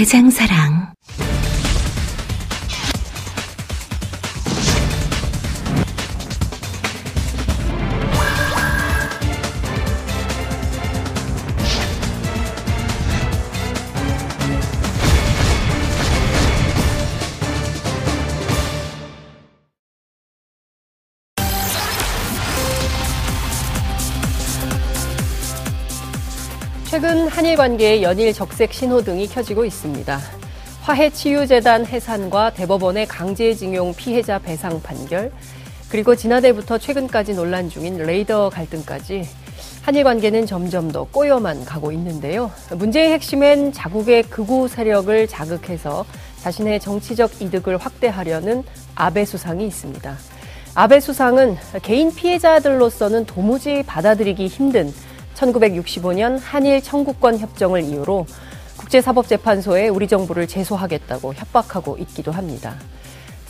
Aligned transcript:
대장사랑. 0.00 0.79
관계의 27.60 28.02
연일 28.02 28.32
적색 28.32 28.72
신호등이 28.72 29.26
켜지고 29.26 29.66
있습니다. 29.66 30.18
화해치유재단 30.80 31.84
해산과 31.84 32.54
대법원의 32.54 33.06
강제징용 33.06 33.92
피해자 33.96 34.38
배상 34.38 34.80
판결, 34.80 35.30
그리고 35.90 36.16
지난해부터 36.16 36.78
최근까지 36.78 37.34
논란 37.34 37.68
중인 37.68 37.98
레이더 37.98 38.48
갈등까지 38.48 39.28
한일 39.82 40.04
관계는 40.04 40.46
점점 40.46 40.90
더 40.90 41.04
꼬여만 41.04 41.66
가고 41.66 41.92
있는데요. 41.92 42.50
문제의 42.70 43.12
핵심엔 43.12 43.74
자국의 43.74 44.22
극우 44.22 44.66
세력을 44.66 45.28
자극해서 45.28 46.06
자신의 46.38 46.80
정치적 46.80 47.42
이득을 47.42 47.76
확대하려는 47.76 48.64
아베 48.94 49.26
수상이 49.26 49.66
있습니다. 49.66 50.16
아베 50.74 50.98
수상은 50.98 51.58
개인 51.82 52.14
피해자들로서는 52.14 53.26
도무지 53.26 53.82
받아들이기 53.82 54.46
힘든 54.46 54.90
1965년 55.34 56.38
한일 56.42 56.82
청구권 56.82 57.38
협정을 57.38 57.82
이유로 57.82 58.26
국제사법재판소에 58.78 59.88
우리 59.88 60.08
정부를 60.08 60.46
제소하겠다고 60.46 61.34
협박하고 61.34 61.98
있기도 61.98 62.32
합니다. 62.32 62.76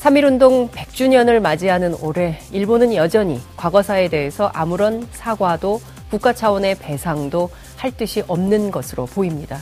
3.1운동 0.00 0.70
100주년을 0.70 1.40
맞이하는 1.40 1.94
올해 2.00 2.38
일본은 2.52 2.94
여전히 2.94 3.40
과거사에 3.56 4.08
대해서 4.08 4.50
아무런 4.54 5.06
사과도 5.12 5.80
국가 6.10 6.32
차원의 6.32 6.76
배상도 6.76 7.50
할 7.76 7.90
뜻이 7.92 8.22
없는 8.26 8.70
것으로 8.70 9.06
보입니다. 9.06 9.58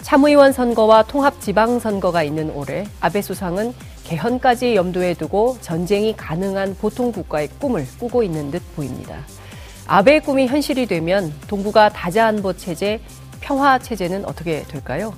참의원 0.00 0.52
선거와 0.52 1.04
통합 1.04 1.40
지방선거가 1.40 2.22
있는 2.22 2.50
올해 2.50 2.86
아베 3.00 3.20
수상은 3.20 3.74
개헌까지 4.04 4.76
염두에 4.76 5.14
두고 5.14 5.56
전쟁이 5.60 6.14
가능한 6.14 6.76
보통 6.76 7.10
국가의 7.10 7.48
꿈을 7.58 7.86
꾸고 7.98 8.22
있는 8.22 8.50
듯 8.50 8.62
보입니다. 8.76 9.16
아베의 9.86 10.20
꿈이 10.20 10.46
현실이 10.46 10.86
되면 10.86 11.32
동북아 11.46 11.90
다자안보 11.90 12.54
체제, 12.54 13.00
평화 13.40 13.78
체제는 13.78 14.24
어떻게 14.24 14.62
될까요? 14.62 15.14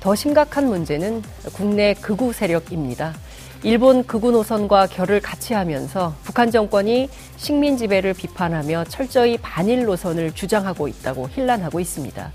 더 0.00 0.16
심각한 0.16 0.66
문제는 0.66 1.22
국내 1.52 1.94
극우 1.94 2.32
세력입니다. 2.32 3.14
일본 3.62 4.04
극우 4.04 4.32
노선과 4.32 4.88
결을 4.88 5.20
같이 5.20 5.54
하면서 5.54 6.12
북한 6.24 6.50
정권이 6.50 7.08
식민 7.36 7.76
지배를 7.76 8.14
비판하며 8.14 8.84
철저히 8.88 9.38
반일 9.38 9.84
노선을 9.84 10.32
주장하고 10.32 10.88
있다고 10.88 11.28
힐난하고 11.30 11.78
있습니다. 11.78 12.32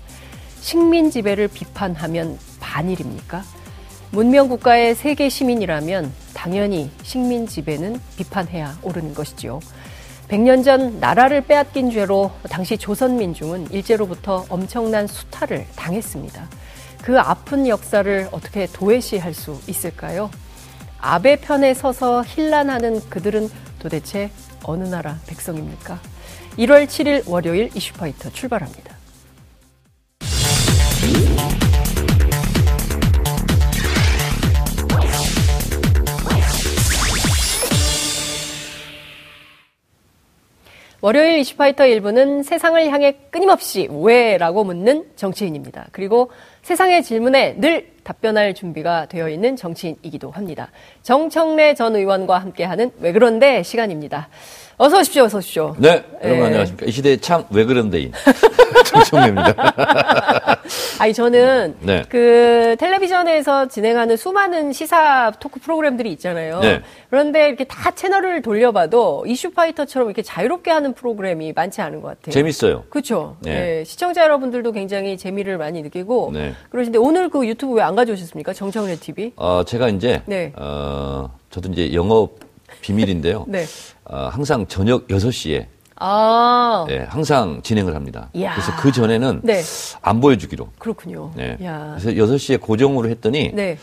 식민 0.60 1.10
지배를 1.10 1.48
비판하면 1.48 2.38
반일입니까? 2.58 3.44
문명 4.12 4.48
국가의 4.48 4.94
세계 4.94 5.28
시민이라면 5.28 6.10
당연히 6.34 6.90
식민 7.02 7.46
지배는 7.46 8.00
비판해야 8.16 8.78
옳은 8.82 9.14
것이지요. 9.14 9.60
100년 10.30 10.62
전 10.62 11.00
나라를 11.00 11.40
빼앗긴 11.40 11.90
죄로 11.90 12.30
당시 12.48 12.78
조선 12.78 13.16
민중은 13.16 13.72
일제로부터 13.72 14.46
엄청난 14.48 15.08
수탈을 15.08 15.66
당했습니다. 15.74 16.48
그 17.02 17.18
아픈 17.18 17.66
역사를 17.66 18.28
어떻게 18.30 18.68
도외시할 18.72 19.34
수 19.34 19.60
있을까요? 19.66 20.30
아베 21.00 21.34
편에 21.34 21.74
서서 21.74 22.22
힐난하는 22.22 23.00
그들은 23.08 23.48
도대체 23.80 24.30
어느 24.62 24.84
나라 24.84 25.18
백성입니까? 25.26 25.98
1월 26.58 26.86
7일 26.86 27.28
월요일 27.28 27.70
이슈파이터 27.74 28.30
출발합니다. 28.30 28.99
월요일 41.02 41.38
이슈파이터 41.38 41.84
1부는 41.84 42.44
세상을 42.44 42.90
향해 42.90 43.14
끊임없이 43.30 43.88
왜라고 43.90 44.64
묻는 44.64 45.06
정치인입니다. 45.16 45.86
그리고 45.92 46.30
세상의 46.62 47.02
질문에 47.02 47.54
늘 47.58 47.88
답변할 48.04 48.54
준비가 48.54 49.06
되어 49.06 49.28
있는 49.30 49.56
정치인이기도 49.56 50.30
합니다. 50.30 50.70
정청래 51.02 51.74
전 51.74 51.96
의원과 51.96 52.38
함께하는 52.38 52.90
왜 53.00 53.12
그런데 53.12 53.62
시간입니다. 53.62 54.28
어서 54.76 54.98
오십시오, 54.98 55.24
어서 55.24 55.38
오십시오. 55.38 55.74
네, 55.78 56.02
여러분 56.22 56.40
네. 56.40 56.46
안녕하십니까. 56.46 56.86
이 56.86 56.90
시대의 56.90 57.18
참 57.20 57.44
왜 57.50 57.64
그런데인 57.64 58.12
정청래입니다. 58.84 59.54
아니 60.98 61.12
저는 61.12 61.76
네. 61.80 62.02
그 62.08 62.76
텔레비전에서 62.78 63.68
진행하는 63.68 64.16
수많은 64.16 64.72
시사 64.72 65.32
토크 65.40 65.60
프로그램들이 65.60 66.10
있잖아요. 66.12 66.60
네. 66.60 66.80
그런데 67.10 67.48
이렇게 67.48 67.64
다 67.64 67.90
채널을 67.90 68.40
돌려봐도 68.42 69.24
이슈파이터처럼 69.26 70.08
이렇게 70.08 70.22
자유롭게 70.22 70.70
하는 70.70 70.94
프로그램이 70.94 71.52
많지 71.52 71.80
않은 71.82 72.00
것 72.00 72.08
같아요. 72.08 72.32
재밌어요. 72.32 72.84
그렇죠. 72.88 73.36
네. 73.40 73.54
네. 73.54 73.84
시청자 73.84 74.22
여러분들도 74.24 74.72
굉장히 74.72 75.18
재미를 75.18 75.58
많이 75.58 75.82
느끼고 75.82 76.30
네. 76.32 76.54
그러신데 76.70 76.98
오늘 76.98 77.28
그 77.28 77.46
유튜브 77.46 77.74
왜 77.74 77.80
안 77.90 77.96
가져오셨습니까? 77.96 78.52
정청래 78.52 78.94
TV. 78.96 79.32
어, 79.36 79.64
제가 79.66 79.88
이제 79.88 80.22
네. 80.26 80.52
어, 80.56 81.28
저도 81.50 81.70
이제 81.72 81.92
영업 81.92 82.38
비밀인데요. 82.82 83.44
네. 83.48 83.64
어, 84.04 84.28
항상 84.30 84.66
저녁 84.66 85.08
6시에 85.08 85.66
아. 86.00 86.86
네, 86.88 87.06
항상 87.08 87.60
진행을 87.62 87.94
합니다. 87.94 88.30
이야. 88.32 88.54
그래서 88.54 88.72
그 88.80 88.90
전에는 88.90 89.40
네. 89.44 89.62
안 90.00 90.20
보여주기로. 90.20 90.68
그렇군요. 90.78 91.30
네. 91.36 91.56
야. 91.62 91.96
그래서 91.98 92.10
6시에 92.18 92.60
고정으로 92.60 93.08
했더니 93.10 93.52
네. 93.54 93.78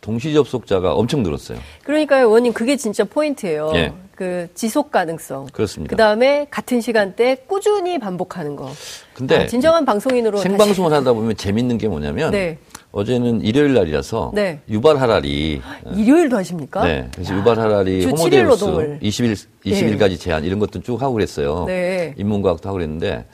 동시 0.00 0.34
접속자가 0.34 0.92
엄청 0.94 1.22
늘었어요. 1.22 1.58
그러니까요, 1.84 2.30
원님 2.30 2.52
그게 2.52 2.76
진짜 2.76 3.04
포인트예요. 3.04 3.72
네. 3.72 3.92
그 4.14 4.48
지속 4.54 4.90
가능성. 4.90 5.46
그렇습니다. 5.52 5.90
그다음에 5.90 6.46
같은 6.50 6.80
시간대 6.82 7.36
꾸준히 7.46 7.98
반복하는 7.98 8.54
거. 8.54 8.70
근데 9.14 9.36
아, 9.36 9.46
진정한 9.46 9.84
방송인으로 9.86 10.38
생방송을 10.38 10.90
다시. 10.90 10.98
하다 11.00 11.12
보면 11.14 11.36
재밌는 11.36 11.78
게 11.78 11.88
뭐냐면 11.88 12.30
네. 12.30 12.58
어제는 12.92 13.40
일요일 13.40 13.72
날이라서 13.74 14.32
네. 14.34 14.60
유발 14.68 14.98
하라리 15.00 15.60
일요일도 15.96 16.36
하십니까? 16.36 16.84
네. 16.84 17.08
그래서 17.14 17.34
야. 17.34 17.38
유발 17.38 17.58
하라리 17.58 18.04
호모데우스 18.04 18.64
20일 18.66 19.46
20일까지 19.64 20.10
네. 20.10 20.16
제한 20.16 20.44
이런 20.44 20.58
것도 20.58 20.80
쭉 20.82 21.00
하고 21.00 21.14
그랬어요. 21.14 21.64
네. 21.66 22.14
인문과학도 22.18 22.68
하고 22.68 22.76
그랬는데 22.76 23.26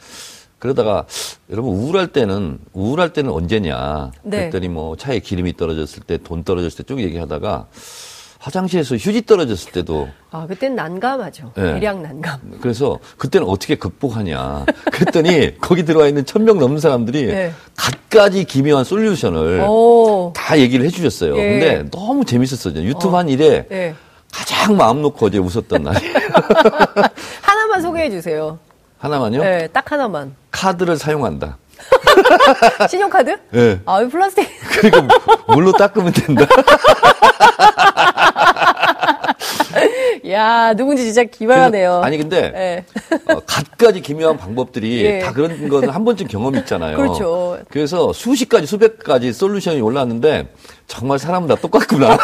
그러다가 0.61 1.07
여러분 1.51 1.75
우울할 1.75 2.09
때는 2.09 2.59
우울할 2.73 3.13
때는 3.13 3.31
언제냐? 3.33 4.13
네. 4.23 4.37
그랬더니 4.39 4.69
뭐 4.69 4.97
차에 4.97 5.19
기름이 5.19 5.57
떨어졌을 5.57 6.03
때 6.05 6.19
돈 6.19 6.45
떨어졌을 6.45 6.85
때 6.85 6.95
쭉 6.95 7.01
얘기하다가 7.01 7.67
화장실에서 8.39 8.97
휴지 8.97 9.27
떨어졌을 9.27 9.73
때도 9.73 10.09
아 10.31 10.47
그때는 10.47 10.77
난감하죠. 10.77 11.53
네. 11.57 11.75
대량 11.75 12.03
난감. 12.03 12.39
그래서 12.61 12.99
그때는 13.17 13.49
어떻게 13.49 13.75
극복하냐. 13.75 14.65
그랬더니 14.93 15.59
거기 15.61 15.85
들어와 15.85 16.07
있는 16.07 16.25
천 16.25 16.45
명 16.45 16.59
넘는 16.59 16.79
사람들이 16.81 17.27
네. 17.27 17.53
갖가지 17.77 18.45
기묘한 18.45 18.85
솔루션을 18.85 19.65
오. 19.69 20.33
다 20.37 20.59
얘기를 20.59 20.87
해주셨어요. 20.87 21.37
예. 21.37 21.51
근데 21.51 21.91
너무 21.91 22.25
재밌었어요. 22.25 22.75
유튜브 22.85 23.15
어. 23.15 23.19
한 23.19 23.29
일에 23.29 23.67
예. 23.73 23.95
가장 24.33 24.77
마음 24.77 25.03
놓고 25.03 25.27
어제 25.27 25.39
웃었던 25.39 25.83
날. 25.83 25.95
하나만 27.43 27.83
소개해 27.83 28.11
주세요. 28.11 28.59
하나만요? 28.99 29.43
네, 29.43 29.69
딱 29.69 29.91
하나만. 29.91 30.35
카드를 30.51 30.97
사용한다. 30.97 31.57
신용카드? 32.89 33.39
네. 33.51 33.81
아, 33.85 34.05
플라스틱. 34.07 34.49
그러니까 34.81 35.17
물로 35.49 35.73
닦으면 35.73 36.13
된다. 36.13 36.47
야 40.31 40.75
누군지 40.75 41.05
진짜 41.05 41.25
기발하네요. 41.25 42.01
아니 42.05 42.19
근데 42.19 42.51
네. 42.51 42.85
어, 43.33 43.41
갖가지 43.47 44.01
기묘한 44.01 44.37
방법들이 44.37 45.05
예. 45.05 45.19
다 45.21 45.33
그런 45.33 45.69
거는 45.69 45.91
한 45.91 46.05
번쯤 46.05 46.27
경험이 46.27 46.59
있잖아요. 46.61 46.97
그렇죠. 46.97 47.59
그래서 47.71 48.13
수십 48.13 48.49
가지 48.49 48.67
수백 48.67 48.99
가지 48.99 49.33
솔루션이 49.33 49.81
올라왔는데 49.81 50.49
정말 50.87 51.19
사람은 51.19 51.49
다 51.49 51.55
똑같구나. 51.55 52.19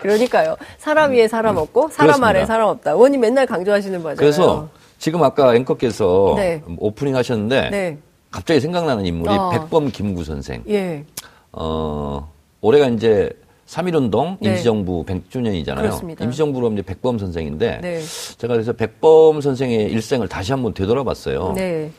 그러니까요. 0.00 0.56
사람 0.78 1.12
위에 1.12 1.28
사람 1.28 1.56
없고 1.56 1.88
사람 1.90 2.06
그렇습니다. 2.06 2.28
아래 2.28 2.46
사람 2.46 2.68
없다. 2.68 2.92
의원님 2.92 3.20
맨날 3.20 3.46
강조하시는 3.46 3.98
바잖아요. 3.98 4.16
그래서 4.16 4.68
지금 4.98 5.22
아까 5.24 5.54
앵커께서 5.54 6.34
네. 6.36 6.62
오프닝 6.78 7.16
하셨는데 7.16 7.70
네. 7.70 7.98
갑자기 8.32 8.60
생각나는 8.60 9.06
인물이 9.06 9.32
어. 9.32 9.50
백범 9.50 9.90
김구 9.90 10.24
선생. 10.24 10.64
예. 10.68 11.04
어, 11.52 12.32
올해가 12.60 12.88
이제 12.88 13.30
3.1운동 13.66 14.38
네. 14.40 14.50
임시정부 14.50 15.04
100주년이잖아요. 15.04 15.76
그렇습니다. 15.76 16.24
임시정부로 16.24 16.72
이제 16.72 16.82
백범 16.82 17.18
선생인데 17.18 17.78
네. 17.80 18.00
제가 18.38 18.54
그래서 18.54 18.72
백범 18.72 19.40
선생의 19.40 19.90
일생을 19.92 20.28
다시 20.28 20.52
한번 20.52 20.74
되돌아봤어요. 20.74 21.52
네. 21.54 21.90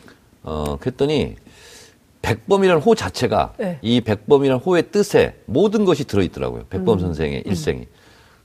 어, 0.44 0.78
그랬더니 0.80 1.36
백범이라는 2.22 2.82
호 2.82 2.96
자체가 2.96 3.54
네. 3.58 3.80
이 3.82 4.02
백범이라는 4.02 4.62
호의 4.64 4.92
뜻에 4.92 5.36
모든 5.46 5.86
것이 5.86 6.06
들어있더라고요. 6.06 6.66
백범 6.70 6.98
음. 6.98 7.00
선생의 7.00 7.44
음. 7.46 7.50
일생이. 7.52 7.88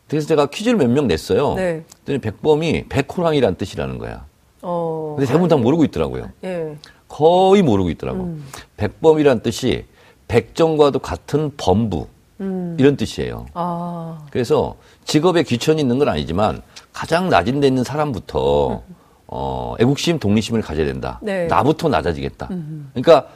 그래서 0.09 0.27
제가 0.27 0.47
퀴즈를 0.47 0.79
몇 0.79 0.89
명 0.89 1.07
냈어요. 1.07 1.55
네. 1.55 1.85
그랬더니 2.05 2.19
백범이 2.19 2.85
백호랑이라는 2.89 3.57
뜻이라는 3.57 3.99
거야. 3.99 4.27
어. 4.63 5.15
근데 5.17 5.27
대부분 5.29 5.49
다 5.49 5.57
모르고 5.57 5.85
있더라고요. 5.85 6.31
예. 6.45 6.77
거의 7.09 7.63
모르고 7.63 7.91
있더라고. 7.91 8.25
음. 8.25 8.45
백범이라는 8.77 9.43
뜻이 9.43 9.87
백정과도 10.29 10.99
같은 10.99 11.53
범부. 11.57 12.07
음. 12.41 12.77
이런 12.79 12.97
뜻이에요. 12.97 13.47
아. 13.55 14.27
그래서 14.31 14.77
직업에 15.05 15.43
귀천이 15.43 15.81
있는 15.81 15.99
건 15.99 16.09
아니지만 16.09 16.63
가장 16.93 17.29
낮은 17.29 17.61
데 17.61 17.67
있는 17.67 17.83
사람부터 17.83 18.69
음. 18.87 18.95
어, 19.27 19.75
애국심, 19.81 20.19
독립심을 20.19 20.63
가져야 20.63 20.87
된다. 20.87 21.19
네. 21.23 21.47
나부터 21.47 21.89
낮아지겠다. 21.89 22.49
음. 22.51 22.91
그러니까 22.95 23.29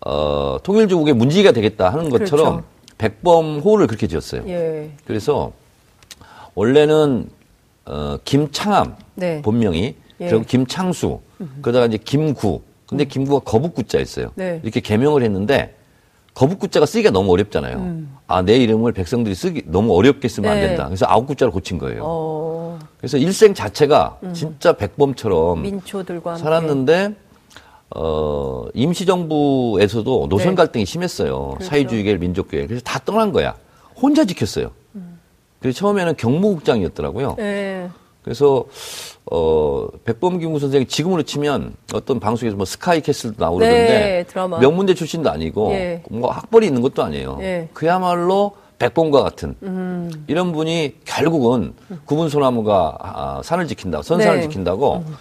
어, 0.00 0.56
통일조국의 0.62 1.14
문지기가 1.14 1.52
되겠다 1.52 1.90
하는 1.90 2.10
것처럼 2.10 2.62
그렇죠. 2.62 2.64
백범호를 2.98 3.86
그렇게 3.86 4.06
지었어요. 4.06 4.42
예. 4.46 4.90
그래서 5.04 5.52
원래는 6.54 7.28
어, 7.84 8.18
김창암 8.24 8.96
네. 9.14 9.42
본명이 9.42 9.94
예. 10.20 10.28
그리고 10.28 10.44
김창수 10.44 11.20
음. 11.40 11.58
그러다가 11.62 11.86
이제 11.86 11.98
김구 11.98 12.62
근데 12.88 13.04
음. 13.04 13.08
김구가 13.08 13.50
거북구자였어요. 13.50 14.32
네. 14.34 14.60
이렇게 14.62 14.80
개명을 14.80 15.22
했는데 15.22 15.74
거북구자가 16.34 16.86
쓰기가 16.86 17.10
너무 17.10 17.32
어렵잖아요. 17.32 17.76
음. 17.78 18.16
아, 18.26 18.42
내 18.42 18.56
이름을 18.56 18.92
백성들이 18.92 19.34
쓰기 19.34 19.62
너무 19.66 19.94
어렵게 19.96 20.28
쓰면 20.28 20.50
네. 20.54 20.60
안 20.60 20.66
된다. 20.66 20.84
그래서 20.86 21.06
아홉 21.08 21.26
구자로 21.26 21.50
고친 21.50 21.78
거예요. 21.78 22.02
어. 22.04 22.78
그래서 22.98 23.16
일생 23.16 23.54
자체가 23.54 24.18
음. 24.22 24.34
진짜 24.34 24.74
백범처럼 24.74 25.80
살았는데 26.38 27.14
어, 27.94 28.66
임시정부에서도 28.74 30.26
노선 30.28 30.48
네. 30.50 30.54
갈등이 30.54 30.84
심했어요. 30.84 31.50
그렇죠. 31.50 31.64
사회주의계, 31.66 32.16
민족계. 32.16 32.66
그래서 32.66 32.82
다 32.84 32.98
떠난 33.04 33.32
거야. 33.32 33.54
혼자 33.94 34.24
지켰어요. 34.24 34.72
음. 34.96 35.18
그래서 35.60 35.78
처음에는 35.78 36.16
경무국장이었더라고요. 36.16 37.36
네. 37.38 37.88
그래서 38.26 38.64
어 39.30 39.86
백범 40.04 40.40
김구 40.40 40.58
선생이 40.58 40.86
지금으로 40.86 41.22
치면 41.22 41.74
어떤 41.94 42.18
방송에서 42.18 42.56
뭐 42.56 42.66
스카이 42.66 43.00
캐슬도 43.00 43.36
나오는데 43.38 44.24
네, 44.34 44.58
명문대 44.60 44.94
출신도 44.94 45.30
아니고 45.30 45.70
예. 45.70 46.02
뭐 46.10 46.32
학벌이 46.32 46.66
있는 46.66 46.82
것도 46.82 47.04
아니에요. 47.04 47.38
예. 47.42 47.68
그야말로 47.72 48.56
백범과 48.80 49.22
같은 49.22 49.54
음. 49.62 50.10
이런 50.26 50.50
분이 50.50 50.96
결국은 51.04 51.74
굽은 52.04 52.28
소나무가 52.28 52.96
아, 53.00 53.40
산을 53.44 53.68
지킨다, 53.68 54.02
선산을 54.02 54.38
네. 54.38 54.42
지킨다고 54.42 55.04
음. 55.06 55.14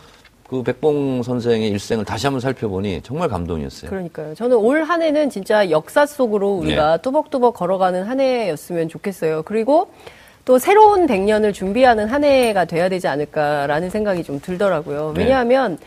그 0.49 0.63
백범 0.63 1.21
선생의 1.21 1.69
일생을 1.69 2.05
다시 2.05 2.25
한번 2.25 2.39
살펴보니 2.39 3.01
정말 3.03 3.29
감동이었어요. 3.29 3.91
그러니까요. 3.91 4.33
저는 4.33 4.57
올 4.57 4.83
한 4.83 5.03
해는 5.03 5.29
진짜 5.29 5.69
역사 5.69 6.07
속으로 6.07 6.55
우리가 6.55 6.97
네. 6.97 7.01
뚜벅뚜벅 7.03 7.53
걸어가는 7.53 8.03
한 8.03 8.19
해였으면 8.19 8.89
좋겠어요. 8.89 9.43
그리고 9.43 9.91
또 10.45 10.59
새로운 10.59 11.07
100년을 11.07 11.53
준비하는 11.53 12.07
한 12.07 12.23
해가 12.23 12.65
돼야 12.65 12.87
되지 12.87 13.07
않을까라는 13.07 13.89
생각이 13.89 14.23
좀 14.23 14.39
들더라고요. 14.39 15.13
네. 15.15 15.23
왜냐하면 15.23 15.77
네. 15.79 15.85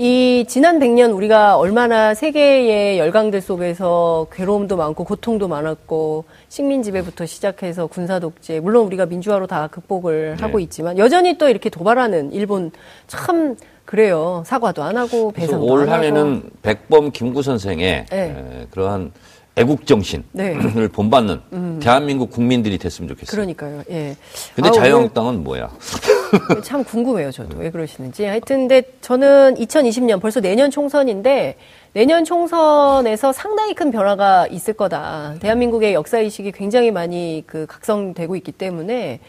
이 0.00 0.44
지난 0.48 0.78
100년 0.78 1.14
우리가 1.14 1.58
얼마나 1.58 2.14
세계의 2.14 2.98
열강들 2.98 3.40
속에서 3.40 4.28
괴로움도 4.32 4.76
많고 4.76 5.04
고통도 5.04 5.48
많았고 5.48 6.24
식민 6.48 6.82
지배부터 6.82 7.26
시작해서 7.26 7.86
군사 7.86 8.18
독재 8.18 8.60
물론 8.60 8.86
우리가 8.86 9.06
민주화로 9.06 9.46
다 9.46 9.66
극복을 9.66 10.36
네. 10.36 10.42
하고 10.42 10.58
있지만 10.60 10.96
여전히 10.98 11.36
또 11.36 11.48
이렇게 11.48 11.68
도발하는 11.68 12.32
일본 12.32 12.70
참 13.08 13.56
그래요. 13.84 14.42
사과도 14.46 14.82
안 14.82 14.96
하고 14.96 15.32
배상도 15.32 15.64
안 15.64 15.70
하고. 15.70 15.72
올 15.72 15.88
한해는 15.90 16.50
백범 16.62 17.10
김구 17.10 17.42
선생의 17.42 18.06
네. 18.08 18.16
에, 18.16 18.66
그러한 18.70 19.12
애국 19.58 19.86
정신을 19.86 20.24
네. 20.32 20.88
본받는 20.92 21.40
음. 21.52 21.80
대한민국 21.82 22.30
국민들이 22.30 22.78
됐으면 22.78 23.08
좋겠어요. 23.08 23.30
그러니까요. 23.30 23.82
예. 23.90 24.16
근데 24.54 24.68
아, 24.68 24.72
자유한국당은 24.72 25.42
뭐야? 25.42 25.70
참 26.62 26.84
궁금해요, 26.84 27.32
저도. 27.32 27.58
왜 27.58 27.70
그러시는지. 27.70 28.24
하여튼 28.24 28.68
근데 28.68 28.82
저는 29.00 29.56
2020년 29.56 30.20
벌써 30.20 30.40
내년 30.40 30.70
총선인데 30.70 31.56
내년 31.94 32.24
총선에서 32.24 33.32
상당히 33.32 33.74
큰 33.74 33.90
변화가 33.90 34.46
있을 34.48 34.74
거다. 34.74 35.34
대한민국의 35.40 35.94
역사 35.94 36.18
의식이 36.18 36.52
굉장히 36.52 36.90
많이 36.90 37.42
그 37.46 37.66
각성되고 37.66 38.36
있기 38.36 38.52
때문에 38.52 39.20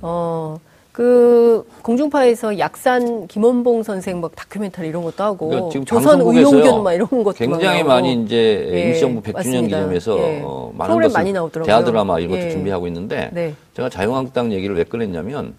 어 0.00 0.56
그 0.96 1.68
공중파에서 1.82 2.58
약산 2.58 3.26
김원봉 3.26 3.82
선생 3.82 4.18
막 4.22 4.34
다큐멘터리 4.34 4.88
이런 4.88 5.02
것도 5.02 5.22
하고 5.22 5.48
그러니까 5.48 5.70
지금 5.70 5.84
조선 5.84 6.22
의용균 6.22 6.82
막 6.82 6.94
이런 6.94 7.06
것도 7.06 7.32
굉장히 7.32 7.82
많이 7.82 8.14
이제 8.14 8.66
예, 8.72 8.88
임시정부 8.88 9.20
100주년 9.20 9.68
기념해서 9.68 10.18
예. 10.18 10.40
어, 10.42 10.72
많은 10.74 10.94
것을 11.02 11.12
많이 11.12 11.34
나오더라고요. 11.34 11.66
대하 11.66 11.84
드라마 11.84 12.18
이런 12.18 12.30
것도 12.30 12.46
예. 12.46 12.50
준비하고 12.50 12.86
있는데 12.86 13.28
네. 13.34 13.52
제가 13.74 13.90
자유한국당 13.90 14.54
얘기를 14.54 14.74
왜 14.74 14.84
꺼냈냐면 14.84 15.52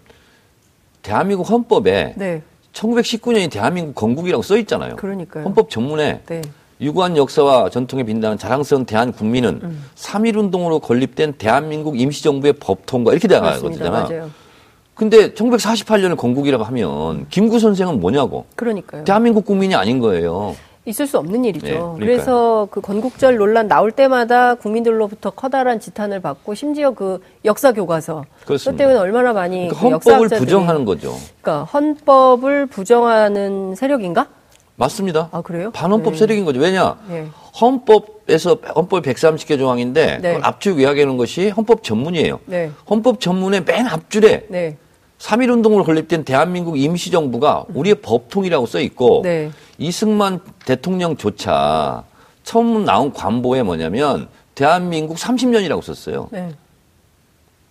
대한민국 1.02 1.48
헌법에 1.48 2.14
네. 2.16 2.42
1919년이 2.72 3.48
대한민국 3.48 3.94
건국이라고 3.94 4.42
써 4.42 4.56
있잖아요. 4.56 4.96
그러니까요. 4.96 5.44
헌법 5.44 5.70
전문에 5.70 6.20
네. 6.26 6.42
유구한 6.80 7.16
역사와 7.16 7.70
전통에 7.70 8.02
빛나는 8.02 8.38
자랑스러운 8.38 8.86
대한 8.86 9.12
국민은 9.12 9.60
음. 9.62 9.84
3.1운동으로 9.94 10.82
건립된 10.82 11.34
대한민국 11.38 11.96
임시정부의 12.00 12.54
법 12.54 12.86
통과 12.86 13.12
이렇게 13.12 13.28
나가거든요. 13.28 14.30
근데 14.98 15.32
1948년을 15.32 16.16
건국이라고 16.16 16.64
하면 16.64 17.26
김구 17.30 17.60
선생은 17.60 18.00
뭐냐고. 18.00 18.46
그러니까요. 18.56 19.04
대한민국 19.04 19.44
국민이 19.44 19.76
아닌 19.76 20.00
거예요. 20.00 20.56
있을 20.86 21.06
수 21.06 21.18
없는 21.18 21.44
일이죠. 21.44 21.96
네, 22.00 22.04
그래서 22.04 22.66
그 22.72 22.80
건국절 22.80 23.36
논란 23.36 23.68
나올 23.68 23.92
때마다 23.92 24.56
국민들로부터 24.56 25.30
커다란 25.30 25.78
지탄을 25.78 26.20
받고 26.20 26.54
심지어 26.54 26.90
그 26.90 27.20
역사 27.44 27.72
교과서 27.72 28.24
그 28.44 28.58
때문에 28.58 28.98
얼마나 28.98 29.32
많이 29.32 29.68
그러니까 29.68 29.98
그 29.98 30.10
헌법을 30.10 30.36
부정하는 30.36 30.84
거죠. 30.84 31.14
그러니까 31.42 31.64
헌법을 31.64 32.66
부정하는 32.66 33.76
세력인가? 33.76 34.26
맞습니다. 34.74 35.28
아 35.30 35.42
그래요? 35.42 35.70
반헌법 35.72 36.14
네. 36.14 36.18
세력인 36.18 36.44
거죠. 36.44 36.58
왜냐? 36.58 36.96
네. 37.08 37.28
헌법에서 37.60 38.58
헌법 38.74 39.04
130개 39.04 39.58
조항인데 39.58 40.18
네. 40.22 40.38
앞줄 40.42 40.80
이야기하는 40.80 41.16
것이 41.16 41.50
헌법 41.50 41.84
전문이에요. 41.84 42.40
네. 42.46 42.72
헌법 42.90 43.20
전문의 43.20 43.62
맨 43.64 43.86
앞줄에 43.86 44.46
네. 44.48 44.76
3.1 45.18 45.52
운동으로 45.52 45.84
건립된 45.84 46.24
대한민국 46.24 46.78
임시정부가 46.78 47.64
우리의 47.74 47.96
법통이라고 47.96 48.66
써 48.66 48.80
있고 48.80 49.22
네. 49.24 49.50
이승만 49.78 50.40
대통령조차 50.64 52.04
처음 52.44 52.84
나온 52.84 53.12
관보에 53.12 53.62
뭐냐면 53.62 54.28
대한민국 54.54 55.16
30년이라고 55.16 55.82
썼어요. 55.82 56.28
네. 56.30 56.50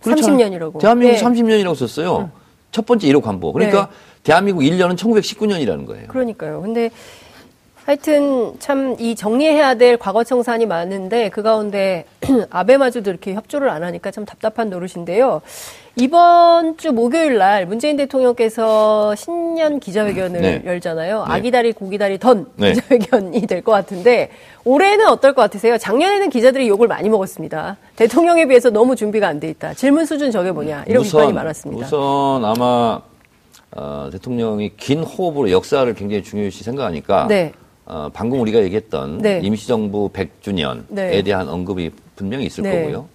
30년이라고. 0.02 0.78
대한민국 0.78 1.16
네. 1.16 1.22
30년이라고 1.22 1.74
썼어요. 1.74 2.16
음. 2.18 2.30
첫 2.70 2.86
번째 2.86 3.08
1호 3.08 3.22
관보. 3.22 3.52
그러니까 3.52 3.86
네. 3.86 3.92
대한민국 4.22 4.62
1년은 4.62 4.96
1919년이라는 4.96 5.86
거예요. 5.86 6.08
그러니까요. 6.08 6.60
근데 6.60 6.90
하여튼 7.92 8.52
참 8.58 8.96
이 9.00 9.14
정리해야 9.14 9.76
될 9.76 9.96
과거 9.96 10.22
청산이 10.22 10.66
많은데 10.66 11.30
그 11.30 11.42
가운데 11.42 12.04
아베마저도 12.50 13.08
이렇게 13.08 13.32
협조를 13.32 13.70
안 13.70 13.82
하니까 13.82 14.10
참 14.10 14.26
답답한 14.26 14.68
노릇인데요. 14.68 15.40
이번 15.96 16.76
주 16.76 16.92
목요일 16.92 17.38
날 17.38 17.64
문재인 17.64 17.96
대통령께서 17.96 19.14
신년 19.14 19.80
기자회견을 19.80 20.40
네. 20.42 20.62
열잖아요. 20.66 21.24
네. 21.26 21.32
아기다리 21.34 21.72
고기다리 21.72 22.18
던 22.18 22.46
네. 22.56 22.72
기자회견이 22.74 23.46
될 23.46 23.62
것 23.62 23.72
같은데 23.72 24.28
올해는 24.64 25.06
어떨 25.08 25.32
것 25.32 25.40
같으세요? 25.40 25.78
작년에는 25.78 26.28
기자들이 26.28 26.68
욕을 26.68 26.88
많이 26.88 27.08
먹었습니다. 27.08 27.78
대통령에 27.96 28.46
비해서 28.48 28.68
너무 28.68 28.96
준비가 28.96 29.28
안 29.28 29.40
돼 29.40 29.48
있다. 29.48 29.72
질문 29.72 30.04
수준 30.04 30.30
저게 30.30 30.52
뭐냐 30.52 30.84
이런 30.88 31.00
우선, 31.02 31.20
비판이 31.20 31.32
많았습니다. 31.32 31.86
우선 31.86 32.44
아마 32.44 33.00
어, 33.70 34.08
대통령이 34.12 34.72
긴 34.76 35.02
호흡으로 35.02 35.50
역사를 35.50 35.92
굉장히 35.94 36.22
중요시 36.22 36.64
생각하니까 36.64 37.26
네. 37.28 37.52
어, 37.88 38.10
방금 38.12 38.40
우리가 38.40 38.62
얘기했던 38.64 39.18
네. 39.18 39.40
임시정부 39.42 40.10
100주년에 40.12 40.82
네. 40.88 41.22
대한 41.22 41.48
언급이 41.48 41.90
분명히 42.16 42.44
있을 42.44 42.62
네. 42.62 42.82
거고요. 42.82 43.08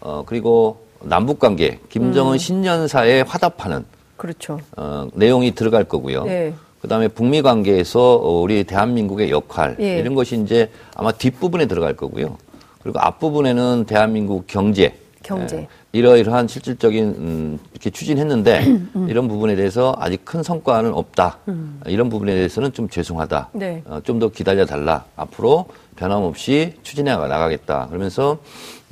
어, 0.00 0.24
그리고 0.26 0.84
남북 1.00 1.38
관계, 1.38 1.78
김정은 1.88 2.32
음. 2.32 2.38
신년사에 2.38 3.20
화답하는 3.20 3.84
그렇죠. 4.16 4.58
어, 4.76 5.06
내용이 5.14 5.54
들어갈 5.54 5.84
거고요. 5.84 6.24
네. 6.24 6.52
그다음에 6.80 7.06
북미 7.06 7.40
관계에서 7.40 8.16
우리 8.16 8.64
대한민국의 8.64 9.30
역할 9.30 9.76
예. 9.80 9.98
이런 9.98 10.14
것이 10.14 10.40
이제 10.40 10.70
아마 10.94 11.12
뒷부분에 11.12 11.66
들어갈 11.66 11.94
거고요. 11.94 12.36
그리고 12.82 12.98
앞부분에는 13.00 13.84
대한민국 13.86 14.46
경제, 14.46 14.96
경제. 15.22 15.56
예, 15.56 15.68
이러이러한 15.96 16.46
실질적인 16.48 17.04
음, 17.04 17.58
이렇게 17.72 17.90
추진했는데 17.90 18.66
음, 18.66 18.90
음. 18.96 19.08
이런 19.08 19.28
부분에 19.28 19.56
대해서 19.56 19.94
아직 19.98 20.24
큰 20.24 20.42
성과는 20.42 20.92
없다. 20.92 21.38
음. 21.48 21.80
이런 21.86 22.08
부분에 22.10 22.34
대해서는 22.34 22.72
좀 22.72 22.88
죄송하다. 22.88 23.50
네. 23.54 23.82
어, 23.86 24.00
좀 24.04 24.16
더 24.16 24.30
기다려 24.30 24.64
달라. 24.64 25.04
앞으로 25.14 25.66
변함없이 25.96 26.74
추진해 26.82 27.14
나가겠다. 27.14 27.86
그러면서 27.88 28.38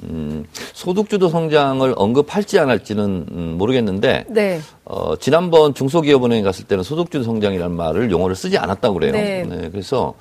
음, 0.02 0.44
소득주도 0.72 1.28
성장을 1.28 1.94
언급할지 1.96 2.58
안 2.58 2.68
할지는 2.68 3.26
음, 3.30 3.54
모르겠는데 3.56 4.26
네. 4.28 4.60
어, 4.84 5.16
지난번 5.16 5.72
중소기업은행에 5.72 6.42
갔을 6.42 6.66
때는 6.66 6.84
소득주도 6.84 7.24
성장이라는 7.24 7.74
말을 7.74 8.10
용어를 8.10 8.36
쓰지 8.36 8.58
않았다고 8.58 8.94
그래요. 8.94 9.12
네. 9.12 9.44
네, 9.48 9.70
그래서 9.70 10.14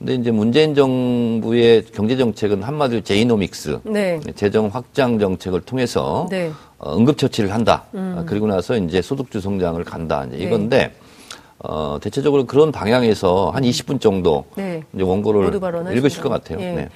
근데 0.00 0.14
이제 0.14 0.30
문재인 0.30 0.74
정부의 0.74 1.84
경제 1.92 2.16
정책은 2.16 2.62
한마디로 2.62 3.02
제이노믹스, 3.02 3.80
네. 3.84 4.18
재정 4.34 4.68
확장 4.68 5.18
정책을 5.18 5.60
통해서 5.60 6.26
네. 6.30 6.50
어, 6.78 6.96
응급 6.96 7.18
처치를 7.18 7.52
한다. 7.52 7.84
음. 7.92 8.16
어, 8.16 8.24
그리고 8.26 8.46
나서 8.46 8.78
이제 8.78 9.02
소득주 9.02 9.42
성장을 9.42 9.84
간다. 9.84 10.24
이제 10.26 10.38
네. 10.38 10.44
이건데 10.44 10.94
어, 11.58 11.98
대체적으로 12.00 12.46
그런 12.46 12.72
방향에서 12.72 13.50
한 13.50 13.62
20분 13.62 14.00
정도 14.00 14.46
네. 14.54 14.82
이제 14.94 15.02
원고를 15.04 15.54
읽으실 15.94 16.22
것 16.22 16.30
같아요. 16.30 16.58
예. 16.62 16.72
네. 16.72 16.88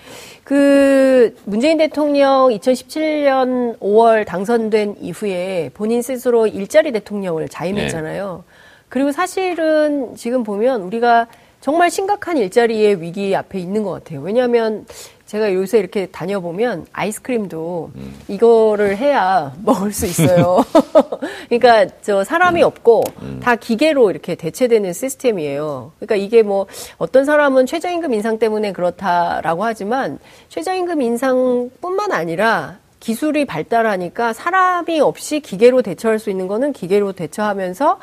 그 0.43 1.37
문재인 1.45 1.77
대통령 1.77 2.49
2017년 2.49 3.79
5월 3.81 4.25
당선된 4.25 4.97
이후에 5.03 5.71
본인 5.75 6.01
스스로 6.01 6.47
일자리 6.47 6.91
대통령을 6.91 7.51
자임했잖아요. 7.51 8.45
네. 8.47 8.55
그리고 8.89 9.13
사실은 9.13 10.17
지금 10.17 10.43
보면 10.43 10.81
우리가 10.81 11.27
정말 11.65 11.91
심각한 11.91 12.37
일자리의 12.37 13.01
위기 13.01 13.35
앞에 13.35 13.59
있는 13.59 13.85
것 13.85 13.91
같아요. 13.93 14.21
왜냐하면 14.21 14.85
제가 15.25 15.55
요새 15.55 15.79
이렇게 15.79 16.05
다녀보면 16.05 16.85
아이스크림도 16.93 17.91
음. 17.95 18.15
이거를 18.29 18.99
해야 18.99 19.55
먹을 19.65 19.91
수 19.91 20.05
있어요. 20.05 20.63
그러니까 21.49 21.87
저 22.03 22.23
사람이 22.23 22.61
음. 22.63 22.67
없고 22.67 23.05
음. 23.23 23.41
다 23.43 23.57
기계로 23.57 24.11
이렇게 24.11 24.35
대체되는 24.35 24.93
시스템이에요. 24.93 25.93
그러니까 26.01 26.17
이게 26.17 26.43
뭐 26.43 26.67
어떤 26.99 27.25
사람은 27.25 27.65
최저임금 27.65 28.13
인상 28.13 28.39
때문에 28.39 28.73
그렇다라고 28.73 29.65
하지만 29.65 30.19
최저임금 30.51 31.01
인상뿐만 31.01 32.13
아니라 32.13 32.77
기술이 33.01 33.47
발달하니까 33.47 34.35
사람이 34.35 35.01
없이 35.01 35.41
기계로 35.41 35.81
대처할 35.81 36.19
수 36.19 36.29
있는 36.29 36.47
거는 36.47 36.75
기계로 36.75 37.13
대처하면서 37.13 37.99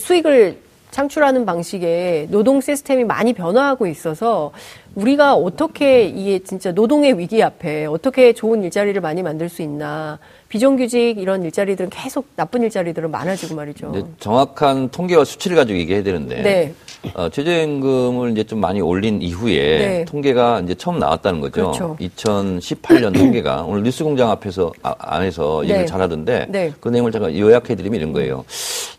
수익을 0.00 0.63
창출하는 0.94 1.44
방식의 1.44 2.28
노동 2.30 2.60
시스템이 2.60 3.02
많이 3.02 3.32
변화하고 3.32 3.88
있어서 3.88 4.52
우리가 4.94 5.34
어떻게 5.34 6.04
이게 6.04 6.38
진짜 6.38 6.70
노동의 6.70 7.18
위기 7.18 7.42
앞에 7.42 7.86
어떻게 7.86 8.32
좋은 8.32 8.62
일자리를 8.62 9.00
많이 9.00 9.24
만들 9.24 9.48
수 9.48 9.62
있나 9.62 10.20
비정규직 10.54 11.18
이런 11.18 11.42
일자리들은 11.42 11.90
계속 11.90 12.28
나쁜 12.36 12.62
일자리들은 12.62 13.10
많아지고 13.10 13.56
말이죠. 13.56 14.08
정확한 14.20 14.88
통계와 14.90 15.24
수치를 15.24 15.56
가지고 15.56 15.80
얘기해야 15.80 16.04
되는데 16.04 16.42
네. 16.42 16.74
어, 17.14 17.28
최저임금을 17.28 18.30
이제 18.30 18.44
좀 18.44 18.60
많이 18.60 18.80
올린 18.80 19.20
이후에 19.20 19.78
네. 19.78 20.04
통계가 20.04 20.60
이제 20.60 20.76
처음 20.76 21.00
나왔다는 21.00 21.40
거죠. 21.40 21.72
그렇죠. 21.72 21.96
2018년 22.00 23.12
통계가 23.18 23.62
오늘 23.62 23.82
뉴스공장 23.82 24.30
앞에서 24.30 24.72
아, 24.84 24.94
안에서 24.96 25.62
네. 25.62 25.70
얘기를 25.70 25.86
잘하던데 25.86 26.46
네. 26.48 26.72
그 26.78 26.88
내용을 26.88 27.10
제가 27.10 27.36
요약해드리면 27.36 27.98
이런 27.98 28.12
거예요. 28.12 28.44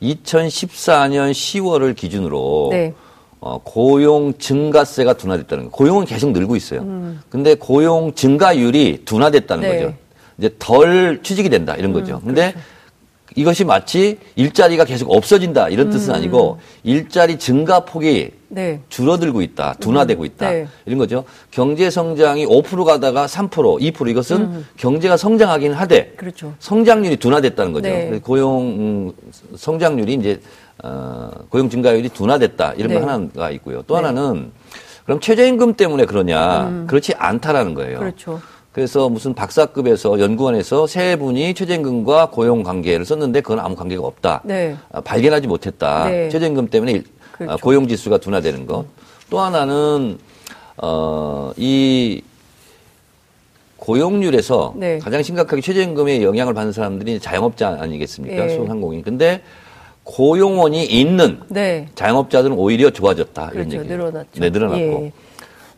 2014년 0.01 1.31
10월을 1.31 1.95
기준으로 1.95 2.67
네. 2.71 2.93
어, 3.39 3.61
고용 3.63 4.37
증가세가 4.37 5.13
둔화됐다는 5.13 5.65
거. 5.65 5.69
고용은 5.69 6.03
계속 6.03 6.31
늘고 6.31 6.57
있어요. 6.57 6.81
음. 6.81 7.21
근데 7.29 7.55
고용 7.55 8.13
증가율이 8.13 9.03
둔화됐다는 9.05 9.69
네. 9.69 9.83
거죠. 9.83 9.93
이제 10.37 10.53
덜 10.59 11.21
취직이 11.23 11.49
된다 11.49 11.75
이런 11.75 11.93
거죠. 11.93 12.19
음, 12.23 12.27
근데 12.27 12.51
그렇죠. 12.51 12.75
이것이 13.35 13.65
마치 13.65 14.17
일자리가 14.35 14.85
계속 14.85 15.11
없어진다 15.11 15.69
이런 15.69 15.89
뜻은 15.89 16.11
음. 16.11 16.15
아니고 16.15 16.59
일자리 16.83 17.37
증가 17.37 17.81
폭이 17.81 18.31
네. 18.47 18.79
줄어들고 18.87 19.41
있다, 19.41 19.75
둔화되고 19.79 20.23
음. 20.23 20.25
있다 20.25 20.49
네. 20.51 20.67
이런 20.85 20.97
거죠. 20.99 21.25
경제 21.51 21.89
성장이 21.89 22.45
5% 22.45 22.85
가다가 22.85 23.25
3%, 23.25 23.49
2% 23.93 24.09
이것은 24.09 24.37
음. 24.37 24.65
경제가 24.77 25.17
성장하긴 25.17 25.73
하되 25.73 26.13
그렇죠. 26.15 26.53
성장률이 26.59 27.17
둔화됐다는 27.17 27.73
거죠. 27.73 27.89
네. 27.89 28.19
고용 28.23 28.67
음, 28.67 29.11
성장률이 29.57 30.13
이제 30.13 30.39
어, 30.83 31.29
고용 31.49 31.69
증가율이 31.69 32.09
둔화됐다 32.09 32.73
이런 32.77 32.93
거 32.93 32.99
네. 32.99 33.05
하나가 33.05 33.51
있고요. 33.51 33.81
또 33.83 33.95
네. 33.97 34.05
하나는 34.05 34.51
그럼 35.05 35.19
최저임금 35.19 35.75
때문에 35.75 36.05
그러냐? 36.05 36.67
음. 36.67 36.87
그렇지 36.87 37.13
않다라는 37.17 37.73
거예요. 37.73 37.99
그렇죠. 37.99 38.41
그래서 38.75 39.07
무슨 39.07 39.33
박사급에서 39.33 40.19
연구원에서 40.19 40.85
세 40.85 41.15
분이 41.15 41.53
최저임금과 41.53 42.29
고용 42.29 42.61
관계를 42.61 43.05
썼는데 43.05 43.39
그건 43.39 43.61
아무 43.61 43.73
관계가 43.73 44.05
없다. 44.05 44.41
네. 44.43 44.75
아, 44.91 44.99
발견하지 44.99 45.47
못했다. 45.47 46.09
네. 46.09 46.27
최저임금 46.27 46.67
때문에 46.67 47.01
그렇죠. 47.31 47.53
아, 47.53 47.55
고용 47.55 47.87
지수가 47.87 48.17
둔화되는 48.17 48.65
것. 48.65 48.83
또 49.29 49.39
하나는 49.39 50.19
어, 50.75 51.53
이 51.55 52.21
고용률에서 53.77 54.73
네. 54.75 54.99
가장 54.99 55.23
심각하게 55.23 55.61
최저임금에 55.61 56.21
영향을 56.21 56.53
받는 56.53 56.73
사람들이 56.73 57.21
자영업자 57.21 57.77
아니겠습니까? 57.79 58.45
네. 58.45 58.57
소상공인. 58.57 59.03
근데 59.03 59.41
고용원이 60.03 60.83
있는 60.83 61.39
네. 61.47 61.87
자영업자들은 61.95 62.57
오히려 62.57 62.89
좋아졌다. 62.89 63.51
그렇죠. 63.51 63.69
이런 63.69 63.83
얘기. 63.85 63.93
늘어났죠. 63.93 64.41
네, 64.41 64.49
늘어났고. 64.49 64.81
예. 65.05 65.13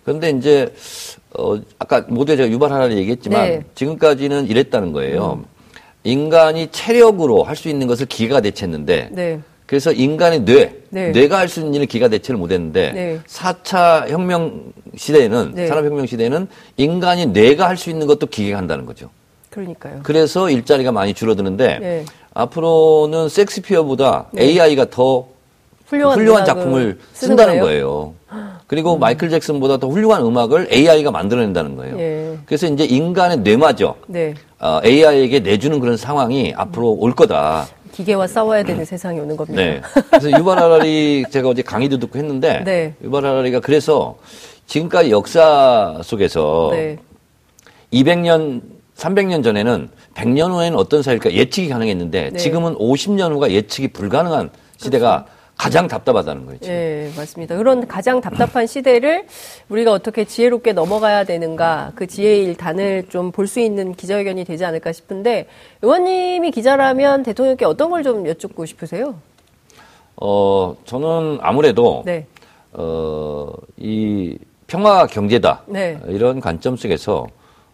그런데 0.08 0.30
이제 0.30 0.74
어, 1.38 1.58
아까 1.80 2.06
모두에 2.08 2.38
제가 2.38 2.50
유발하라 2.50 2.94
얘기했지만 2.94 3.42
네. 3.46 3.64
지금까지는 3.76 4.48
이랬다는 4.48 4.94
거예요. 4.94 5.42
음. 5.42 5.46
인간이 6.06 6.70
체력으로 6.72 7.44
할 7.44 7.58
수 7.58 7.68
있는 7.68 7.88
것을 7.88 8.06
기계가 8.06 8.40
대체했는데 8.40 9.10
네. 9.12 9.42
그래서 9.66 9.92
인간의 9.92 10.46
뇌, 10.46 10.74
네. 10.92 11.10
뇌가 11.12 11.38
할 11.40 11.50
수 11.50 11.60
있는 11.60 11.74
일을 11.74 11.88
기가 11.88 12.08
대체를 12.08 12.40
못했는데 12.40 12.92
네. 12.94 13.20
4차 13.28 14.08
혁명 14.10 14.72
시대에는 14.96 15.52
네. 15.56 15.68
산업혁명 15.68 16.06
시대에는 16.06 16.48
인간이 16.78 17.26
뇌가 17.26 17.68
할 17.68 17.76
수 17.76 17.90
있는 17.90 18.08
것도 18.08 18.28
기계가 18.28 18.58
한다는 18.58 18.86
거죠. 18.86 19.10
그러니까요. 19.50 20.00
그래서 20.04 20.50
일자리가 20.50 20.94
많이 20.94 21.14
줄어드는데 21.14 21.80
네. 21.80 22.06
앞으로는 22.34 23.28
섹스피어보다 23.28 24.28
네. 24.32 24.44
AI가 24.44 24.90
더 24.90 25.28
훌륭한, 25.88 26.18
훌륭한 26.18 26.46
작품을 26.46 26.98
쓴다는 27.12 27.60
거예요. 27.60 28.14
그리고 28.68 28.96
음. 28.96 29.00
마이클 29.00 29.30
잭슨보다 29.30 29.78
더 29.78 29.88
훌륭한 29.88 30.22
음악을 30.24 30.68
AI가 30.72 31.10
만들어낸다는 31.12 31.78
거예요. 31.78 32.00
예. 32.00 32.38
그래서 32.46 32.68
이제 32.68 32.84
인간의 32.84 33.40
뇌마저 33.40 33.96
네. 34.08 34.34
어, 34.60 34.82
AI에게 34.84 35.40
내주는 35.40 35.80
그런 35.80 35.96
상황이 35.96 36.54
앞으로 36.56 36.92
올 36.92 37.16
거다. 37.16 37.68
기계와 37.94 38.28
싸워야 38.28 38.64
되는 38.64 38.82
음. 38.82 38.86
세상이 38.86 39.20
오는 39.20 39.38
겁니다. 39.38 39.62
네. 39.62 39.82
그래서 40.10 40.30
유발 40.38 40.60
하라리 40.60 41.24
제가 41.32 41.50
어제 41.50 41.62
강의도 41.62 41.98
듣고 41.98 42.20
했는데 42.20 42.62
네. 42.66 42.94
유발 43.02 43.26
하라리가 43.26 43.62
그래서 43.62 44.18
지금까지 44.68 45.12
역사 45.12 46.00
속에서 46.04 46.70
네. 46.74 46.98
200년, 47.94 48.62
300년 48.98 49.44
전에는 49.44 49.90
100년 50.14 50.52
후에는 50.52 50.78
어떤 50.78 51.02
사회일까 51.02 51.32
예측이 51.32 51.70
가능했는데 51.70 52.32
네. 52.34 52.38
지금은 52.38 52.76
50년 52.76 53.32
후가 53.32 53.50
예측이 53.50 53.88
불가능한 53.90 54.50
시대가 54.76 55.24
그렇죠. 55.24 55.37
가장 55.58 55.88
답답하다는 55.88 56.46
거예요. 56.46 56.60
지금. 56.60 56.76
네, 56.76 57.12
맞습니다. 57.18 57.58
그런 57.58 57.88
가장 57.88 58.22
답답한 58.22 58.68
시대를 58.68 59.26
우리가 59.70 59.92
어떻게 59.92 60.24
지혜롭게 60.24 60.74
넘어가야 60.74 61.24
되는가 61.24 61.94
그 61.96 62.06
지혜의 62.06 62.44
일단을 62.46 63.06
좀 63.10 63.32
볼 63.32 63.48
수 63.48 63.60
있는 63.60 63.94
기자회견이 63.96 64.46
되지 64.46 64.66
않을까 64.66 64.92
싶은데 64.92 65.48
의원님이 65.82 66.52
기자라면 66.52 67.24
대통령께 67.24 67.66
어떤 67.66 67.90
걸 67.90 68.04
좀 68.04 68.28
여쭙고 68.28 68.66
싶으세요? 68.66 69.16
어, 70.18 70.76
저는 70.86 71.40
아무래도 71.42 72.04
네. 72.06 72.26
어, 72.74 73.52
이 73.78 74.38
평화 74.68 75.08
경제다 75.08 75.64
네. 75.68 75.98
이런 76.08 76.40
관점 76.40 76.76
속에서 76.78 77.26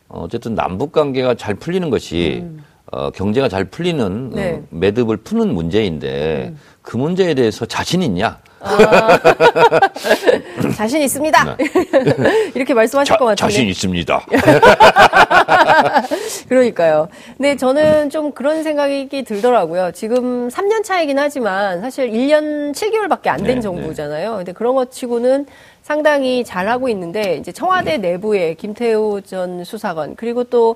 어쨌든 0.07 0.55
남북 0.55 0.91
관계가 0.91 1.35
잘 1.35 1.55
풀리는 1.55 1.89
것이 1.89 2.39
음. 2.43 2.63
어, 2.93 3.09
경제가 3.09 3.49
잘 3.49 3.65
풀리는 3.65 4.05
어, 4.05 4.35
네. 4.35 4.53
어, 4.53 4.61
매듭을 4.69 5.17
푸는 5.17 5.53
문제인데 5.53 6.49
음. 6.49 6.59
그 6.83 6.97
문제에 6.97 7.33
대해서 7.33 7.65
자신 7.65 8.03
있냐? 8.03 8.39
아, 8.59 9.19
자신 10.77 11.01
있습니다. 11.01 11.57
네. 11.57 11.65
이렇게 12.53 12.73
말씀하실 12.73 13.13
자, 13.13 13.17
것 13.17 13.25
같은데. 13.25 13.41
자신 13.41 13.67
있습니다. 13.67 14.25
그러니까요. 16.47 17.07
근데 17.35 17.57
저는 17.57 18.09
좀 18.09 18.31
그런 18.31 18.63
생각이 18.63 19.23
들더라고요. 19.23 19.91
지금 19.93 20.47
3년 20.49 20.83
차이긴 20.83 21.19
하지만 21.19 21.81
사실 21.81 22.11
1년 22.11 22.73
7개월밖에 22.73 23.27
안된 23.27 23.55
네, 23.55 23.61
정부잖아요. 23.61 24.31
네. 24.31 24.37
근데 24.37 24.51
그런 24.51 24.75
것 24.75 24.91
치고는 24.91 25.45
상당히 25.81 26.45
잘하고 26.45 26.87
있는데 26.89 27.37
이제 27.37 27.51
청와대 27.51 27.97
내부에 27.97 28.53
김태우 28.53 29.21
전 29.21 29.63
수사관 29.63 30.15
그리고 30.15 30.43
또 30.45 30.75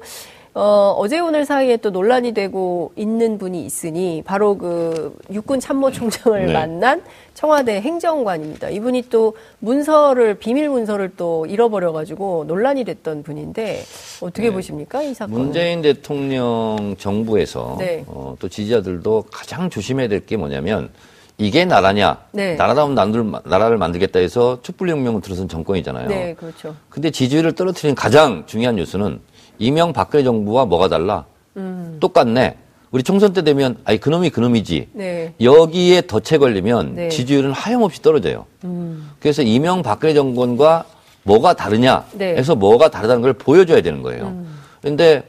어, 0.59 0.95
어제 0.97 1.19
오늘 1.19 1.45
사이에 1.45 1.77
또 1.77 1.91
논란이 1.91 2.31
되고 2.33 2.91
있는 2.95 3.37
분이 3.37 3.63
있으니 3.63 4.23
바로 4.25 4.57
그 4.57 5.15
육군 5.31 5.59
참모총장을 5.59 6.47
네. 6.47 6.51
만난 6.51 7.03
청와대 7.35 7.79
행정관입니다. 7.79 8.69
이분이 8.69 9.03
또 9.11 9.35
문서를 9.59 10.33
비밀 10.33 10.67
문서를 10.69 11.11
또 11.15 11.45
잃어버려 11.45 11.91
가지고 11.91 12.45
논란이 12.47 12.85
됐던 12.85 13.21
분인데 13.21 13.83
어떻게 14.21 14.47
네. 14.47 14.51
보십니까 14.51 15.03
이 15.03 15.13
사건? 15.13 15.37
문재인 15.39 15.83
대통령 15.83 16.95
정부에서 16.97 17.75
네. 17.77 18.03
어, 18.07 18.35
또 18.39 18.49
지지자들도 18.49 19.25
가장 19.31 19.69
조심해야 19.69 20.07
될 20.07 20.25
게 20.25 20.35
뭐냐면 20.37 20.89
이게 21.37 21.65
나라냐? 21.65 22.17
네. 22.31 22.55
나라다운 22.55 22.95
나라를 22.95 23.77
만들겠다 23.77 24.17
해서 24.17 24.57
촛불혁명을 24.63 25.21
들어선 25.21 25.47
정권이잖아요. 25.47 26.07
네, 26.07 26.33
그렇죠. 26.33 26.75
근데 26.89 27.11
지지율을 27.11 27.51
떨어뜨리는 27.53 27.93
가장 27.93 28.43
중요한 28.47 28.75
뉴스는 28.77 29.19
이명 29.59 29.93
박근혜 29.93 30.23
정부와 30.23 30.65
뭐가 30.65 30.87
달라? 30.87 31.25
음. 31.57 31.97
똑같네. 31.99 32.55
우리 32.91 33.03
총선 33.03 33.33
때 33.33 33.43
되면 33.43 33.77
아이 33.83 33.97
그놈이 33.97 34.29
그놈이지. 34.29 34.89
네. 34.93 35.33
여기에 35.41 36.01
덫에 36.01 36.37
걸리면 36.37 36.95
네. 36.95 37.09
지지율은 37.09 37.51
하염없이 37.51 38.01
떨어져요. 38.01 38.45
음. 38.63 39.11
그래서 39.19 39.41
이명 39.41 39.81
박근혜 39.81 40.13
정권과 40.13 40.85
뭐가 41.23 41.53
다르냐 41.53 42.05
네. 42.13 42.35
해서 42.37 42.55
뭐가 42.55 42.89
다르다는 42.89 43.21
걸 43.21 43.33
보여줘야 43.33 43.81
되는 43.81 44.01
거예요. 44.01 44.27
음. 44.27 44.57
근데 44.81 45.23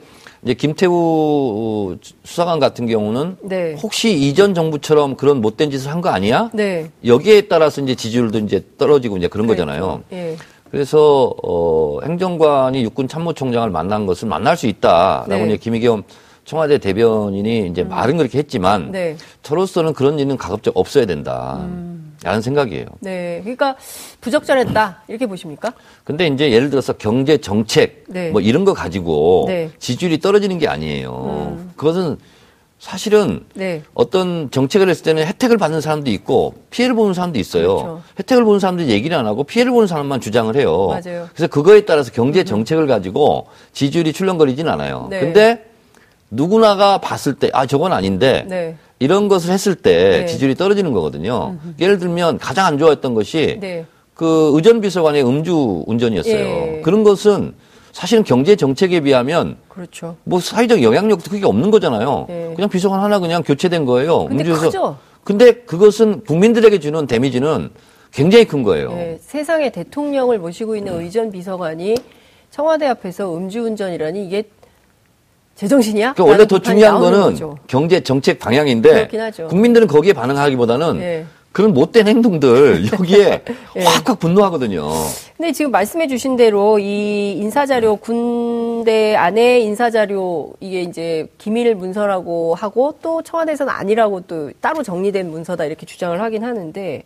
이제 0.44 0.54
김태우 0.54 1.96
수사관 2.22 2.60
같은 2.60 2.86
경우는 2.86 3.38
네. 3.42 3.74
혹시 3.82 4.12
이전 4.16 4.54
정부처럼 4.54 5.16
그런 5.16 5.40
못된 5.40 5.70
짓을 5.72 5.90
한 5.90 6.00
거 6.00 6.10
아니야? 6.10 6.50
네. 6.54 6.90
여기에 7.04 7.42
따라서 7.48 7.80
이제 7.80 7.96
지지율도 7.96 8.38
이제 8.40 8.64
떨어지고 8.78 9.16
이제 9.16 9.26
그런 9.26 9.48
그렇죠. 9.48 9.64
거잖아요. 9.64 10.02
예. 10.12 10.36
그래서 10.70 11.34
어, 11.42 12.00
행정관이 12.02 12.82
육군 12.84 13.08
참모총장을 13.08 13.70
만난 13.70 14.06
것을 14.06 14.28
만날 14.28 14.56
수 14.56 14.66
있다라고 14.66 15.28
네. 15.28 15.46
이제 15.46 15.56
김의겸 15.56 16.02
청와대 16.44 16.78
대변인이 16.78 17.68
이제 17.68 17.82
음. 17.82 17.88
말은 17.90 18.16
그렇게 18.16 18.38
했지만 18.38 18.90
네. 18.90 19.16
저로서는 19.42 19.92
그런 19.92 20.18
일은 20.18 20.36
가급적 20.36 20.76
없어야 20.76 21.04
된다. 21.06 21.58
음. 21.60 22.16
라는 22.22 22.42
생각이에요. 22.42 22.86
네. 23.00 23.40
그러니까 23.42 23.76
부적절했다. 24.20 25.02
이렇게 25.06 25.26
보십니까? 25.26 25.72
근데 26.02 26.26
이제 26.26 26.50
예를 26.50 26.68
들어서 26.68 26.92
경제 26.94 27.38
정책 27.38 28.04
네. 28.08 28.30
뭐 28.30 28.40
이런 28.40 28.64
거 28.64 28.72
가지고 28.74 29.44
네. 29.46 29.70
지지율이 29.78 30.18
떨어지는 30.18 30.58
게 30.58 30.66
아니에요. 30.66 31.56
음. 31.58 31.70
그것은 31.76 32.18
사실은 32.78 33.40
네. 33.54 33.82
어떤 33.94 34.50
정책을 34.50 34.88
했을 34.88 35.02
때는 35.02 35.26
혜택을 35.26 35.56
받는 35.58 35.80
사람도 35.80 36.10
있고 36.10 36.54
피해를 36.70 36.94
보는 36.94 37.12
사람도 37.12 37.38
있어요. 37.38 37.76
그렇죠. 37.76 38.02
혜택을 38.20 38.44
보는 38.44 38.60
사람들이 38.60 38.88
얘기를 38.90 39.16
안 39.16 39.26
하고 39.26 39.42
피해를 39.42 39.72
보는 39.72 39.88
사람만 39.88 40.20
주장을 40.20 40.54
해요. 40.54 40.86
맞아요. 40.88 41.28
그래서 41.34 41.48
그거에 41.48 41.80
따라서 41.84 42.12
경제 42.12 42.40
음. 42.40 42.44
정책을 42.44 42.86
가지고 42.86 43.48
지지율이 43.72 44.12
출렁거리진 44.12 44.68
않아요. 44.68 45.08
네. 45.10 45.20
근데 45.20 45.64
누구나가 46.30 46.98
봤을 46.98 47.34
때 47.34 47.50
아 47.52 47.66
저건 47.66 47.92
아닌데 47.92 48.44
네. 48.48 48.76
이런 49.00 49.28
것을 49.28 49.50
했을 49.52 49.74
때 49.74 50.20
네. 50.20 50.26
지지율이 50.26 50.54
떨어지는 50.54 50.92
거거든요. 50.92 51.56
음흠. 51.64 51.74
예를 51.80 51.98
들면 51.98 52.38
가장 52.38 52.66
안 52.66 52.78
좋아했던 52.78 53.14
것이 53.14 53.58
네. 53.60 53.86
그 54.14 54.50
의전 54.54 54.80
비서관의 54.80 55.24
음주 55.26 55.84
운전이었어요. 55.86 56.34
예. 56.34 56.80
그런 56.84 57.02
것은 57.04 57.54
사실은 57.92 58.24
경제 58.24 58.56
정책에 58.56 59.00
비하면 59.00 59.56
그렇죠. 59.68 60.16
뭐 60.24 60.40
사회적 60.40 60.82
영향력도 60.82 61.30
크게 61.30 61.46
없는 61.46 61.70
거잖아요. 61.70 62.26
네. 62.28 62.52
그냥 62.54 62.68
비서관 62.68 63.00
하나 63.00 63.18
그냥 63.18 63.42
교체된 63.42 63.84
거예요. 63.84 64.26
근데 64.26 64.44
음주에서. 64.44 64.66
크죠. 64.66 64.98
근데 65.24 65.52
그것은 65.52 66.24
국민들에게 66.24 66.78
주는 66.80 67.06
데미지는 67.06 67.70
굉장히 68.12 68.46
큰 68.46 68.62
거예요. 68.62 68.90
네, 68.90 69.18
세상에 69.20 69.70
대통령을 69.70 70.38
모시고 70.38 70.76
있는 70.76 70.94
음. 70.94 71.00
의전 71.00 71.30
비서관이 71.30 71.96
청와대 72.50 72.86
앞에서 72.86 73.36
음주운전이라니 73.36 74.26
이게 74.26 74.44
제정신이야? 75.54 76.14
그러니까 76.14 76.32
원래 76.32 76.46
더 76.46 76.58
중요한 76.60 77.00
거는 77.00 77.20
거죠. 77.20 77.58
경제 77.66 78.00
정책 78.00 78.38
방향인데 78.38 79.08
국민들은 79.48 79.88
거기에 79.88 80.12
반응하기보다는 80.12 80.98
네. 80.98 81.26
그런 81.58 81.74
못된 81.74 82.06
행동들 82.06 82.86
여기에 82.94 83.42
네. 83.74 83.84
확확 83.84 84.20
분노하거든요. 84.20 84.88
근데 85.36 85.50
지금 85.50 85.72
말씀해 85.72 86.06
주신 86.06 86.36
대로 86.36 86.78
이 86.78 87.32
인사자료 87.32 87.96
군대 87.96 89.16
안에 89.16 89.58
인사자료 89.58 90.52
이게 90.60 90.82
이제 90.82 91.26
기밀 91.36 91.74
문서라고 91.74 92.54
하고 92.54 92.94
또 93.02 93.22
청와대에서는 93.22 93.72
아니라고 93.72 94.20
또 94.28 94.52
따로 94.60 94.84
정리된 94.84 95.28
문서다 95.32 95.64
이렇게 95.64 95.84
주장을 95.84 96.20
하긴 96.20 96.44
하는데 96.44 97.02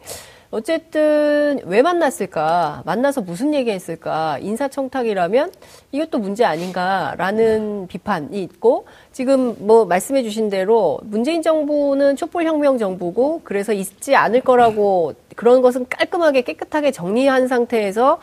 어쨌든 0.53 1.61
왜 1.65 1.81
만났을까? 1.81 2.83
만나서 2.85 3.23
무슨 3.23 3.55
얘기 3.55 3.71
했을까? 3.71 4.39
인사청탁이라면 4.39 5.51
이것도 5.93 6.19
문제 6.19 6.45
아닌가라는 6.45 7.87
비판이 7.89 8.43
있고 8.43 8.85
지금 9.13 9.57
뭐 9.61 9.87
말씀해 9.87 10.23
주신 10.23 10.51
대로 10.51 11.01
문재인 11.05 11.41
정부는 11.41 12.17
촛불혁명 12.17 12.77
정부고 12.77 13.41
그래서 13.45 13.73
있지 13.73 14.15
않을 14.15 14.43
거라고 14.43 15.15
그런 15.37 15.63
것은 15.63 15.87
깔끔하게 15.89 16.43
깨끗하게 16.43 16.91
정리한 16.93 17.49
상태에서 17.49 18.19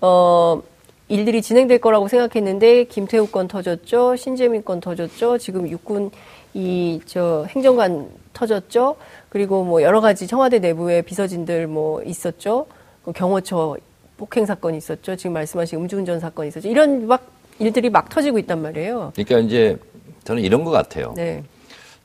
어 0.00 0.62
일들이 1.08 1.42
진행될 1.42 1.82
거라고 1.82 2.08
생각했는데 2.08 2.84
김태우 2.84 3.26
건 3.26 3.46
터졌죠. 3.46 4.16
신재민 4.16 4.64
건 4.64 4.80
터졌죠. 4.80 5.36
지금 5.36 5.68
육군 5.68 6.10
이 6.54 7.00
저 7.04 7.44
행정관 7.50 8.08
터졌죠. 8.34 8.96
그리고 9.30 9.64
뭐 9.64 9.82
여러 9.82 10.00
가지 10.00 10.26
청와대 10.26 10.58
내부에 10.58 11.00
비서진들 11.02 11.66
뭐 11.66 12.02
있었죠. 12.02 12.66
그 13.04 13.12
경호처 13.12 13.76
폭행 14.16 14.44
사건이 14.44 14.76
있었죠. 14.76 15.16
지금 15.16 15.32
말씀하신 15.32 15.78
음주운전 15.80 16.20
사건이 16.20 16.48
있었죠. 16.48 16.68
이런 16.68 17.06
막 17.06 17.26
일들이 17.58 17.88
막 17.88 18.08
터지고 18.08 18.38
있단 18.40 18.60
말이에요. 18.60 19.12
그러니까 19.14 19.38
이제 19.38 19.78
저는 20.24 20.42
이런 20.42 20.64
것 20.64 20.70
같아요. 20.70 21.14
네. 21.16 21.42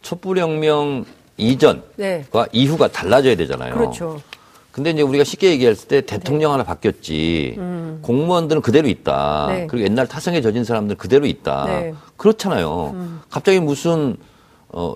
촛불혁명 0.02 1.06
이전과 1.38 1.84
네. 1.98 2.26
이후가 2.52 2.90
달라져야 2.90 3.36
되잖아요. 3.36 3.74
그렇죠. 3.74 4.22
근데 4.72 4.92
이제 4.92 5.02
우리가 5.02 5.24
쉽게 5.24 5.52
얘기했을 5.52 5.88
때 5.88 6.02
대통령 6.02 6.50
네. 6.50 6.52
하나 6.52 6.64
바뀌었지 6.64 7.56
음. 7.58 8.00
공무원들은 8.02 8.62
그대로 8.62 8.88
있다. 8.88 9.48
네. 9.50 9.68
그리고 9.68 9.86
옛날 9.86 10.08
타성에 10.08 10.42
젖은 10.42 10.64
사람들은 10.64 10.98
그대로 10.98 11.26
있다. 11.26 11.66
네. 11.66 11.94
그렇잖아요. 12.18 12.92
음. 12.94 13.22
갑자기 13.30 13.60
무슨 13.60 14.16
어 14.70 14.96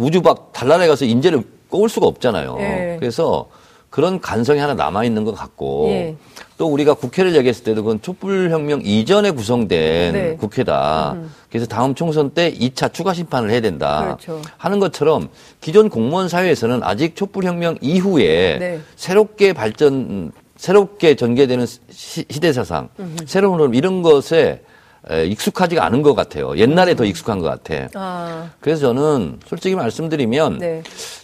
우주박 0.00 0.52
달란에 0.52 0.88
가서 0.88 1.04
인재를 1.04 1.42
꼽을 1.68 1.88
수가 1.88 2.06
없잖아요. 2.06 2.56
예. 2.60 2.96
그래서 2.98 3.46
그런 3.90 4.20
간성이 4.20 4.60
하나 4.60 4.74
남아 4.74 5.04
있는 5.04 5.24
것 5.24 5.34
같고 5.34 5.88
예. 5.88 6.16
또 6.56 6.68
우리가 6.68 6.94
국회를 6.94 7.34
얘기했을 7.36 7.64
때도 7.64 7.82
그건 7.82 8.00
촛불혁명 8.00 8.82
이전에 8.84 9.32
구성된 9.32 10.12
네. 10.12 10.36
국회다. 10.36 11.12
음. 11.12 11.30
그래서 11.50 11.66
다음 11.66 11.94
총선 11.94 12.30
때 12.30 12.52
2차 12.52 12.92
추가 12.92 13.12
심판을 13.12 13.50
해야 13.50 13.60
된다. 13.60 14.16
그렇죠. 14.18 14.40
하는 14.56 14.78
것처럼 14.78 15.28
기존 15.60 15.90
공무원 15.90 16.28
사회에서는 16.28 16.82
아직 16.82 17.16
촛불혁명 17.16 17.78
이후에 17.80 18.58
네. 18.58 18.80
새롭게 18.96 19.52
발전 19.52 20.32
새롭게 20.56 21.14
전개되는 21.16 21.66
시, 21.90 22.24
대 22.24 22.52
사상, 22.52 22.90
새로운 23.26 23.58
흐름 23.58 23.74
이런 23.74 24.02
것에 24.02 24.62
익숙하지가 25.08 25.84
않은 25.86 26.02
것 26.02 26.14
같아요. 26.14 26.56
옛날에 26.56 26.94
더 26.94 27.04
익숙한 27.04 27.38
것 27.38 27.46
같아. 27.46 27.88
아. 27.94 28.50
그래서 28.60 28.82
저는 28.82 29.40
솔직히 29.46 29.74
말씀드리면 29.74 30.58
네. 30.58 30.82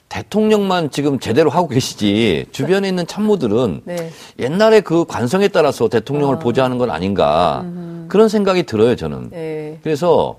대통령만 0.09 0.91
지금 0.91 1.19
제대로 1.19 1.51
하고 1.51 1.69
계시지 1.69 2.47
주변에 2.53 2.89
있는 2.89 3.07
참모들은 3.07 3.83
네. 3.85 4.11
옛날에 4.39 4.81
그 4.81 5.05
관성에 5.05 5.49
따라서 5.49 5.89
대통령을 5.89 6.37
아. 6.37 6.39
보좌하는 6.39 6.79
건 6.79 6.91
아닌가 6.91 7.63
음흠. 7.65 8.09
그런 8.09 8.29
생각이 8.29 8.63
들어요 8.63 8.97
저는. 8.97 9.31
네. 9.31 9.79
그래서 9.83 10.39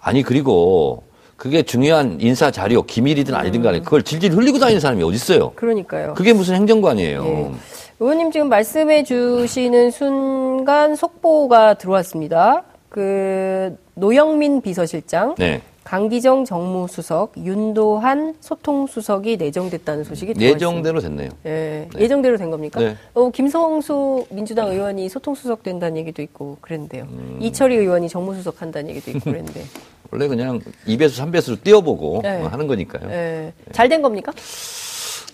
아니 0.00 0.22
그리고 0.22 1.04
그게 1.36 1.62
중요한 1.62 2.18
인사 2.20 2.50
자료 2.50 2.82
기밀이든 2.82 3.34
아니든 3.34 3.62
간에 3.62 3.78
음. 3.78 3.84
그걸 3.84 4.02
질질 4.02 4.32
흘리고 4.32 4.58
다니는 4.58 4.80
사람이 4.80 5.02
어디 5.02 5.14
있어요? 5.14 5.52
그러니까요. 5.54 6.14
그게 6.14 6.32
무슨 6.32 6.54
행정관이에요. 6.56 7.54
네. 7.98 8.04
의원님 8.04 8.30
지금 8.32 8.48
말씀해 8.48 9.04
주시는 9.04 9.90
순간 9.90 10.96
속보가 10.96 11.74
들어왔습니다. 11.74 12.64
그 12.88 13.76
노영민 13.94 14.60
비서실장, 14.62 15.34
네. 15.36 15.62
강기정 15.84 16.44
정무수석, 16.44 17.34
윤도한 17.36 18.36
소통수석이 18.40 19.36
내정됐다는 19.36 20.04
소식이 20.04 20.34
들어왔습니다. 20.34 20.66
예정대로 20.66 21.00
됐네요. 21.00 21.30
예, 21.46 21.88
네. 21.92 22.00
예정대로 22.00 22.36
된 22.36 22.50
겁니까? 22.50 22.80
네. 22.80 22.96
어, 23.14 23.30
김성수 23.30 24.26
민주당 24.30 24.70
의원이 24.70 25.08
소통수석 25.08 25.62
된다는 25.62 25.96
얘기도 25.98 26.22
있고 26.22 26.56
그랬는데요. 26.60 27.04
음. 27.04 27.38
이철희 27.40 27.76
의원이 27.76 28.08
정무수석 28.08 28.62
한다는 28.62 28.90
얘기도 28.90 29.10
있고 29.10 29.30
그랬는데. 29.30 29.62
원래 30.10 30.28
그냥 30.28 30.60
2배수, 30.86 31.20
3배수를 31.22 31.62
띄워보고 31.62 32.20
네. 32.22 32.42
하는 32.42 32.66
거니까요. 32.66 33.08
네. 33.08 33.52
잘 33.72 33.88
된 33.88 34.00
겁니까? 34.02 34.32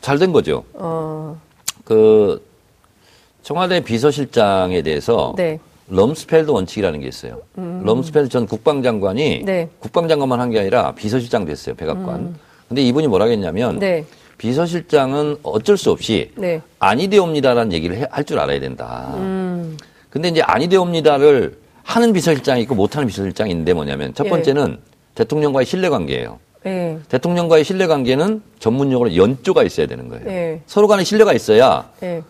잘 0.01 0.19
된 0.19 0.33
거죠. 0.33 0.65
어. 0.75 1.39
그 1.85 2.43
청와대 3.43 3.81
비서실장에 3.81 4.83
대해서 4.83 5.35
네. 5.37 5.59
럼스펠드 5.89 6.51
원칙이라는 6.51 7.01
게 7.01 7.09
있어요. 7.09 7.41
음. 7.59 7.83
럼스펠드 7.85 8.29
전 8.29 8.47
국방장관이 8.47 9.43
네. 9.45 9.69
국방장관만 9.81 10.39
한 10.41 10.51
게 10.51 10.61
아니라 10.61 10.93
비서실장 10.93 11.45
됐어요. 11.45 11.75
백악관. 11.75 12.15
음. 12.21 12.37
근데 12.69 12.83
이분이 12.83 13.09
뭐라 13.09 13.25
했냐면 13.27 13.79
네. 13.81 14.05
비서실장은 14.39 15.39
어쩔 15.43 15.77
수 15.77 15.91
없이 15.91 16.31
네. 16.37 16.61
아니 16.79 17.09
되옵니다라는 17.09 17.73
얘기를 17.73 18.07
할 18.11 18.25
줄 18.25 18.39
알아야 18.39 18.61
된다. 18.61 19.13
음. 19.17 19.77
근데 20.11 20.29
이제 20.29 20.41
아니 20.43 20.69
되옵니다를 20.69 21.59
하는 21.83 22.13
비서실장이 22.13 22.63
있고 22.63 22.75
못하는 22.75 23.09
비서실장이 23.09 23.51
있는데 23.51 23.75
뭐냐면 23.75 24.15
첫 24.15 24.27
예. 24.27 24.31
번째는 24.31 24.77
예. 24.79 24.91
대통령과의 25.17 25.67
신뢰관계예요. 25.67 26.39
예. 26.67 26.99
대통령과의 27.09 27.65
신뢰관계는 27.65 28.43
전문용어로 28.61 29.17
연조가 29.17 29.65
있어야 29.65 29.87
되는 29.87 30.09
거예요. 30.09 30.25
예. 30.29 30.61
서로 30.67 30.87
간에 30.87 31.03
신뢰가 31.05 31.33
있어야 31.33 31.91
예. 32.05 32.23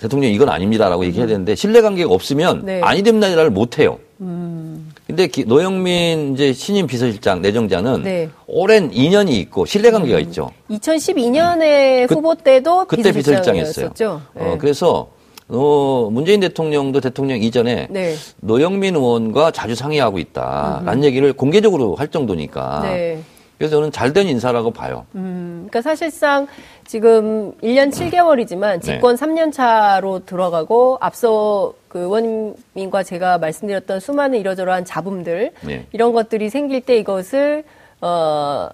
대통령 0.00 0.30
이건 0.32 0.48
아닙니다라고 0.48 1.04
얘기해야 1.06 1.26
되는데 1.26 1.54
신뢰관계가 1.54 2.12
없으면 2.12 2.62
네. 2.64 2.80
아니 2.82 3.02
됩니다를 3.02 3.50
못 3.50 3.78
해요. 3.78 3.98
음. 4.20 4.92
근데 5.06 5.28
노영민 5.46 6.34
이제 6.34 6.52
신임 6.52 6.86
비서실장 6.86 7.42
내정자는 7.42 8.02
네. 8.02 8.30
오랜 8.46 8.90
인연이 8.92 9.38
있고 9.40 9.66
신뢰관계가 9.66 10.18
음. 10.18 10.22
있죠. 10.22 10.50
2012년에 10.70 12.02
음. 12.02 12.06
후보 12.08 12.34
때도 12.34 12.86
그, 12.86 12.96
때 12.96 13.12
비서실장이었어요. 13.12 13.86
어, 13.86 14.20
네. 14.34 14.42
어, 14.42 14.58
그래서 14.58 15.08
어, 15.48 16.08
문재인 16.10 16.40
대통령도 16.40 17.00
대통령 17.00 17.42
이전에 17.42 17.88
네. 17.90 18.14
노영민 18.40 18.96
의원과 18.96 19.50
자주 19.50 19.74
상의하고 19.74 20.18
있다라는 20.18 21.02
음. 21.02 21.04
얘기를 21.04 21.32
공개적으로 21.32 21.94
할 21.94 22.08
정도니까. 22.08 22.80
네. 22.84 23.22
그래서 23.58 23.76
저는 23.76 23.92
잘된 23.92 24.26
인사라고 24.26 24.72
봐요. 24.72 25.06
음, 25.14 25.68
그러니까 25.68 25.82
사실상 25.82 26.48
지금 26.86 27.52
1년 27.62 27.90
7개월이지만 27.90 28.82
집권 28.82 29.16
네. 29.16 29.24
3년 29.24 29.52
차로 29.52 30.24
들어가고 30.26 30.98
앞서 31.00 31.74
그 31.88 32.00
의원님과 32.00 33.02
제가 33.02 33.38
말씀드렸던 33.38 34.00
수많은 34.00 34.38
이러저러한 34.38 34.84
잡음들 34.84 35.52
네. 35.62 35.86
이런 35.92 36.12
것들이 36.12 36.50
생길 36.50 36.80
때 36.80 36.96
이것을 36.96 37.64
어 38.00 38.68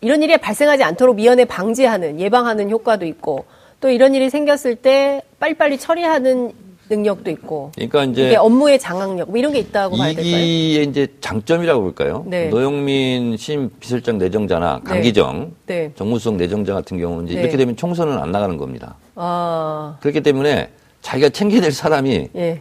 이런 0.00 0.22
일이 0.22 0.36
발생하지 0.36 0.82
않도록 0.82 1.16
미연에 1.16 1.44
방지하는 1.44 2.20
예방하는 2.20 2.70
효과도 2.70 3.06
있고 3.06 3.44
또 3.80 3.88
이런 3.88 4.14
일이 4.14 4.30
생겼을 4.30 4.76
때 4.76 5.22
빨리빨리 5.38 5.78
처리하는 5.78 6.52
능력도 6.90 7.30
있고. 7.30 7.70
그러니까 7.76 8.04
이제 8.04 8.34
업무의 8.36 8.78
장악력 8.78 9.30
뭐 9.30 9.38
이런 9.38 9.52
게 9.52 9.60
있다고 9.60 9.96
봐야 9.96 10.12
될까요? 10.12 10.26
이게 10.26 10.82
이제 10.82 11.06
장점이라고 11.20 11.80
볼까요? 11.80 12.24
네. 12.26 12.48
노영민 12.48 13.36
신 13.36 13.70
비서실장 13.78 14.18
내정자나 14.18 14.80
네. 14.84 14.90
강기정 14.90 15.52
네. 15.66 15.92
정무수석 15.94 16.34
내정자 16.34 16.74
같은 16.74 16.98
경우는 16.98 17.26
이제 17.26 17.36
네. 17.36 17.42
이렇게 17.42 17.56
되면 17.56 17.76
총선은 17.76 18.18
안 18.18 18.32
나가는 18.32 18.56
겁니다. 18.56 18.96
아. 19.14 19.96
그렇기 20.00 20.20
때문에 20.22 20.70
자기가 21.00 21.30
챙겨야 21.30 21.60
될 21.60 21.72
사람이 21.72 22.28
예. 22.34 22.60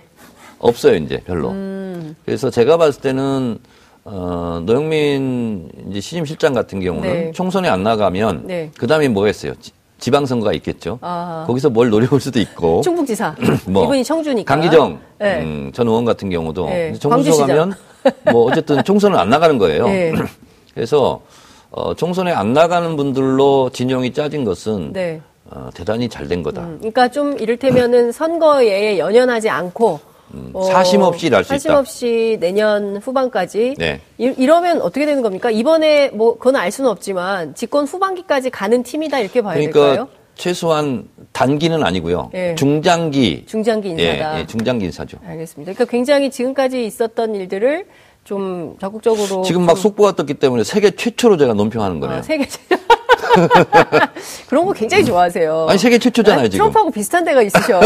없어요 0.60 0.96
이제 0.96 1.18
별로. 1.26 1.50
음. 1.50 2.16
그래서 2.24 2.50
제가 2.52 2.78
봤을 2.78 3.02
때는 3.02 3.58
어, 4.06 4.62
노영민 4.66 5.70
이제 5.90 6.00
신임 6.00 6.26
실장 6.26 6.54
같은 6.54 6.80
경우는 6.80 7.10
네. 7.12 7.32
총선에 7.34 7.68
안 7.68 7.84
나가면 7.84 8.44
네. 8.46 8.72
그 8.78 8.88
다음에 8.88 9.08
뭐겠어요? 9.08 9.54
지방선거가 10.00 10.54
있겠죠. 10.54 10.98
아. 11.02 11.44
거기서 11.48 11.70
뭘 11.70 11.90
노려볼 11.90 12.20
수도 12.20 12.40
있고. 12.40 12.82
충북지사. 12.84 13.36
뭐 13.68 13.84
이분이 13.86 14.04
청주니까. 14.04 14.54
강기정 14.56 15.00
네. 15.20 15.42
음, 15.44 15.72
전 15.74 15.88
의원 15.88 16.06
같은 16.06 16.30
경우도 16.30 16.66
네. 16.66 16.94
정부서 16.94 17.46
가면 17.46 17.74
뭐 18.32 18.46
어쨌든 18.46 18.84
총선을 18.84 19.18
안 19.18 19.30
나가는 19.30 19.58
거예요. 19.58 19.86
네. 19.88 20.14
그래서 20.74 21.22
어, 21.72 21.94
총선에 21.94 22.32
안 22.32 22.54
나가는 22.54 22.96
분들로 22.96 23.70
진영이 23.72 24.14
짜진 24.14 24.44
것은 24.46 24.94
네. 24.94 25.22
어, 25.52 25.70
대단히 25.74 26.08
잘 26.10 26.28
된 26.28 26.42
거다. 26.44 26.62
음, 26.62 26.78
그러니까 26.80 27.08
좀 27.10 27.38
이를테면은 27.40 28.12
선거에 28.12 28.98
연연하지 29.00 29.50
않고 29.50 30.00
음, 30.34 30.52
어, 30.54 30.64
사심 30.64 31.02
없이 31.02 31.28
일할 31.28 31.44
수 31.44 31.50
사심 31.50 31.72
있다. 31.72 31.80
없이 31.80 32.38
내년 32.40 32.98
후반까지. 32.98 33.76
네. 33.78 34.02
이, 34.18 34.46
러면 34.46 34.82
어떻게 34.82 35.06
되는 35.06 35.22
겁니까? 35.22 35.50
이번에 35.50 36.10
뭐 36.10 36.38
그건 36.38 36.56
알 36.56 36.72
수는 36.72 36.90
없지만 36.90 37.56
집권 37.56 37.86
후반기까지 37.86 38.50
가는 38.50 38.84
팀이다 38.84 39.20
이렇게 39.20 39.42
봐야 39.42 39.56
그러니까 39.56 39.80
될까요? 39.80 40.08
최소한 40.36 41.10
단기는 41.34 41.84
아니고요. 41.84 42.30
네. 42.32 42.56
중장기. 42.56 43.46
중장기 43.46 43.90
인사다. 43.90 44.36
예, 44.36 44.40
예, 44.40 44.46
중장기 44.46 44.86
인사죠. 44.86 45.18
알겠습니다. 45.26 45.74
그러니까 45.74 45.92
굉장히 45.92 46.32
지금까지 46.32 46.86
있었던 46.86 47.36
일들을 47.36 47.86
좀 48.30 48.76
적극적으로 48.80 49.42
지금 49.42 49.66
막 49.66 49.76
속보가 49.76 50.12
떴기 50.16 50.36
때문에 50.36 50.64
세계 50.64 50.92
최초로 50.92 51.36
제가 51.38 51.54
논평하는 51.56 51.98
아, 51.98 52.00
거네요. 52.00 52.20
아, 52.20 52.22
세계 52.22 52.48
최초. 52.48 52.78
그런 54.48 54.68
거 54.68 54.74
굉장히 54.74 55.04
좋아하세요. 55.04 55.66
아니 55.68 55.80
세계 55.80 55.98
최초잖아요 55.98 56.46
아, 56.46 56.48
지금. 56.48 56.58
트럼프하고 56.60 56.92
비슷한 56.92 57.24
데가 57.26 57.42
있으셔. 57.42 57.82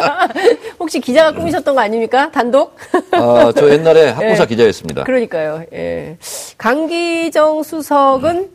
혹시 0.80 0.98
기자가 0.98 1.32
꾸미셨던 1.32 1.74
거 1.74 1.82
아닙니까? 1.82 2.30
단독? 2.30 2.74
아, 3.10 3.52
저 3.54 3.70
옛날에 3.70 4.08
학부사 4.16 4.44
예. 4.44 4.46
기자였습니다. 4.46 5.04
그러니까요. 5.04 5.64
예. 5.74 6.16
강기정 6.56 7.62
수석은 7.62 8.48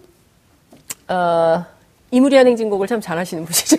어, 1.08 1.66
이무리한 2.10 2.48
행진곡을 2.48 2.88
참 2.88 3.00
잘하시는 3.00 3.46
분이죠. 3.46 3.78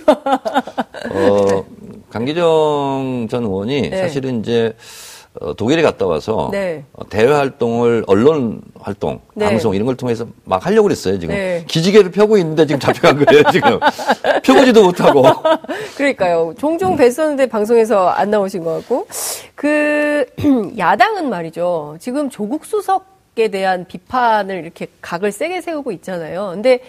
어, 1.11 1.64
강기정 2.11 3.26
전 3.28 3.42
의원이 3.42 3.90
네. 3.90 3.96
사실은 3.96 4.38
이제 4.38 4.76
어, 5.40 5.55
독일에 5.55 5.81
갔다 5.83 6.07
와서 6.07 6.51
네. 6.53 6.85
어, 6.92 7.09
대외 7.09 7.33
활동을 7.33 8.05
언론 8.07 8.61
활동, 8.79 9.21
네. 9.35 9.47
방송 9.47 9.75
이런 9.75 9.87
걸 9.87 9.97
통해서 9.97 10.27
막 10.45 10.64
하려고 10.66 10.85
그랬어요. 10.85 11.18
지금 11.18 11.35
네. 11.35 11.64
기지개를 11.66 12.11
펴고 12.11 12.37
있는데 12.38 12.66
지금 12.66 12.79
잡혀간 12.79 13.25
거예요. 13.25 13.42
지금 13.51 13.81
펴보지도 14.45 14.83
못하고. 14.85 15.23
그러니까요. 15.97 16.53
종종 16.59 16.97
뵀었는데 16.97 17.49
방송에서 17.51 18.09
안 18.09 18.31
나오신 18.31 18.62
것 18.62 18.75
같고 18.81 19.07
그 19.55 20.27
야당은 20.77 21.31
말이죠. 21.31 21.97
지금 21.99 22.29
조국 22.29 22.66
수석에 22.66 23.49
대한 23.51 23.87
비판을 23.87 24.62
이렇게 24.62 24.87
각을 25.01 25.33
세게 25.33 25.62
세우고 25.62 25.92
있잖아요. 25.92 26.51
근데 26.53 26.81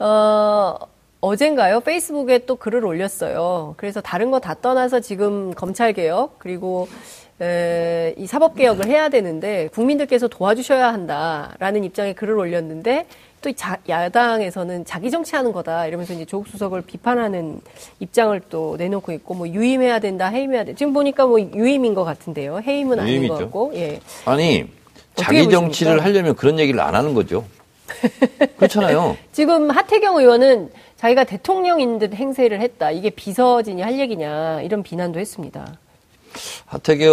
어. 0.00 0.74
어젠가요? 1.24 1.78
페이스북에 1.82 2.46
또 2.46 2.56
글을 2.56 2.84
올렸어요. 2.84 3.74
그래서 3.76 4.00
다른 4.00 4.32
거 4.32 4.40
다 4.40 4.56
떠나서 4.60 4.98
지금 4.98 5.54
검찰 5.54 5.92
개혁 5.92 6.40
그리고 6.40 6.88
에, 7.42 8.14
이 8.16 8.26
사법 8.26 8.54
개혁을 8.54 8.86
해야 8.86 9.08
되는데 9.08 9.68
국민들께서 9.74 10.28
도와주셔야 10.28 10.92
한다라는 10.92 11.82
입장에 11.82 12.12
글을 12.12 12.38
올렸는데 12.38 13.06
또 13.40 13.52
자, 13.52 13.78
야당에서는 13.88 14.84
자기 14.84 15.10
정치하는 15.10 15.50
거다 15.50 15.86
이러면서 15.86 16.12
이제 16.14 16.24
조국 16.24 16.46
수석을 16.46 16.82
비판하는 16.82 17.60
입장을 17.98 18.40
또 18.48 18.76
내놓고 18.78 19.10
있고 19.12 19.34
뭐 19.34 19.48
유임해야 19.48 19.98
된다 19.98 20.28
해임해야 20.28 20.64
돼. 20.64 20.74
지금 20.74 20.92
보니까 20.92 21.26
뭐 21.26 21.40
유임인 21.40 21.94
것 21.94 22.04
같은데요. 22.04 22.60
해임은 22.64 23.00
아닌 23.00 23.26
것 23.26 23.38
같고 23.38 23.72
예. 23.74 23.98
아니 24.24 24.66
자기 25.16 25.48
정치를 25.50 26.04
하려면 26.04 26.36
그런 26.36 26.60
얘기를 26.60 26.80
안 26.80 26.94
하는 26.94 27.14
거죠. 27.14 27.44
그렇잖아요. 28.56 29.16
지금 29.32 29.70
하태경 29.70 30.18
의원은 30.18 30.70
자기가 30.96 31.24
대통령인 31.24 31.98
듯 31.98 32.14
행세를 32.14 32.60
했다. 32.60 32.92
이게 32.92 33.10
비서진이 33.10 33.82
할 33.82 33.98
얘기냐 33.98 34.62
이런 34.62 34.84
비난도 34.84 35.18
했습니다. 35.18 35.78
하태경 36.66 37.08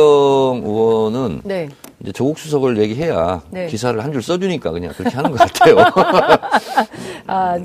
의원은 0.65 1.41
네. 1.43 1.69
이제 2.01 2.11
조국 2.11 2.39
수석을 2.39 2.77
얘기해야 2.77 3.41
네. 3.49 3.67
기사를 3.67 4.01
한 4.03 4.11
줄 4.13 4.21
써주니까 4.23 4.71
그냥 4.71 4.91
그렇게 4.95 5.15
하는 5.15 5.31
것 5.31 5.37
같아요. 5.39 5.75
아, 7.27 7.57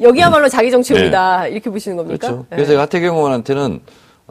여기야말로 0.00 0.48
자기 0.48 0.70
정치입니다. 0.70 1.42
네. 1.44 1.50
이렇게 1.50 1.70
보시는 1.70 1.96
겁니까? 1.96 2.26
그렇죠. 2.28 2.46
그래서 2.50 2.72
네. 2.72 2.78
하태경 2.78 3.16
의원한테는 3.16 3.80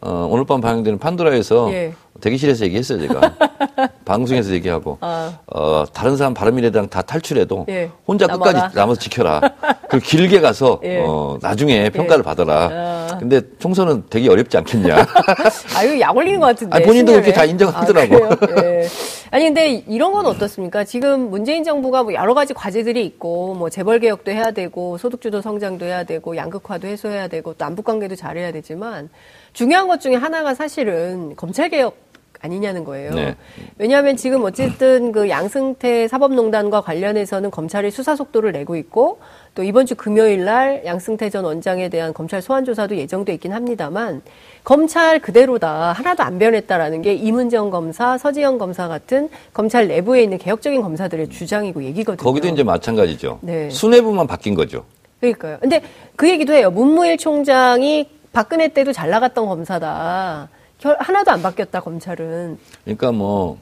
어, 0.02 0.28
오늘 0.32 0.46
밤 0.46 0.62
방영되는 0.62 0.98
판도라에서 1.00 1.72
예. 1.74 1.94
대기실에서 2.20 2.66
얘기했어요, 2.66 3.00
제가. 3.08 3.36
방송에서 4.06 4.52
얘기하고. 4.54 4.98
아. 5.02 5.40
어, 5.48 5.86
다른 5.94 6.18
사람 6.18 6.34
바른미래당 6.34 6.90
다 6.90 7.02
탈출해도 7.02 7.66
예. 7.70 7.92
혼자 8.08 8.26
남아라. 8.28 8.52
끝까지 8.52 8.76
남아서 8.76 9.00
지켜라. 9.00 9.42
그리고 9.90 10.06
길게 10.06 10.42
가서 10.42 10.80
예. 10.86 11.04
어, 11.06 11.38
나중에 11.42 11.86
예. 11.86 11.90
평가를 11.90 12.24
받아라. 12.24 12.70
아. 12.72 13.18
근데 13.20 13.42
총선은 13.60 14.06
되게 14.10 14.30
어렵지 14.30 14.58
않겠냐. 14.58 14.96
아, 15.76 15.84
이거 15.84 16.00
약 16.00 16.16
올리는 16.16 16.40
것 16.40 16.48
같은데. 16.48 16.76
아니, 16.76 16.86
본인도 16.86 17.12
그렇게 17.12 17.34
다 17.34 17.46
인정하더라고. 17.46 18.16
아, 18.16 18.38
예. 18.64 18.88
아니, 19.32 19.46
근데 19.46 19.84
이런 19.88 20.12
건 20.12 20.26
어떻습니까? 20.26 20.84
지금 20.84 21.30
문재인 21.30 21.64
정부가 21.64 22.04
뭐 22.04 22.14
여러 22.14 22.34
가지 22.34 22.54
과제들이 22.54 23.06
있고, 23.06 23.54
뭐 23.56 23.70
재벌 23.70 24.00
개혁도 24.00 24.32
해야 24.32 24.52
되고, 24.52 24.98
소득주도 24.98 25.42
성장도 25.42 25.86
해야 25.86 26.04
되고, 26.04 26.36
양극화도 26.36 26.88
해소해야 26.88 27.28
되고, 27.28 27.54
또 27.54 27.58
남북 27.64 27.86
관계도 27.86 28.16
잘해야 28.16 28.52
되지만, 28.52 29.10
중요한 29.54 29.88
것 29.88 30.02
중에 30.02 30.16
하나가 30.16 30.56
사실은 30.56 31.36
검찰 31.36 31.70
개혁 31.70 32.09
아니냐는 32.42 32.84
거예요. 32.86 33.12
네. 33.12 33.36
왜냐하면 33.78 34.16
지금 34.16 34.44
어쨌든 34.44 35.12
그 35.12 35.30
양승태 35.30 36.08
사법농단과 36.08 36.82
관련해서는 36.82 37.52
검찰이 37.52 37.92
수사 37.92 38.16
속도를 38.16 38.52
내고 38.54 38.76
있고 38.78 39.20
또 39.56 39.64
이번 39.64 39.86
주 39.86 39.96
금요일 39.96 40.46
날 40.46 40.84
양승태 40.86 41.30
전 41.30 41.44
원장에 41.44 41.90
대한 41.90 42.14
검찰 42.14 42.42
소환 42.42 42.64
조사도 42.64 42.96
예정돼 42.96 43.34
있긴 43.34 43.52
합니다만 43.52 44.22
검찰 44.64 45.20
그대로다 45.20 45.92
하나도 45.92 46.24
안 46.24 46.40
변했다라는 46.40 47.02
게 47.02 47.14
이문정 47.14 47.70
검사, 47.72 48.18
서지영 48.18 48.58
검사 48.58 48.88
같은 48.88 49.30
검찰 49.54 49.88
내부에 49.88 50.24
있는 50.24 50.38
개혁적인 50.38 50.82
검사들의 50.82 51.30
주장이고 51.30 51.84
얘기거든요. 51.84 52.24
거기도 52.24 52.48
이제 52.48 52.64
마찬가지죠. 52.64 53.40
네. 53.42 53.70
수뇌부만 53.70 54.28
바뀐 54.28 54.56
거죠. 54.56 54.86
그러니까요. 55.20 55.58
근데 55.60 55.82
그 56.16 56.30
얘기도 56.30 56.54
해요. 56.54 56.72
문무일 56.72 57.18
총장이 57.18 58.08
박근혜 58.32 58.70
때도 58.70 58.94
잘 58.94 59.10
나갔던 59.10 59.48
검사다. 59.48 60.48
하나도 60.82 61.32
안 61.32 61.42
바뀌었다 61.42 61.82
검찰은. 61.82 62.58
그러니까 62.84 63.12
뭐 63.12 63.58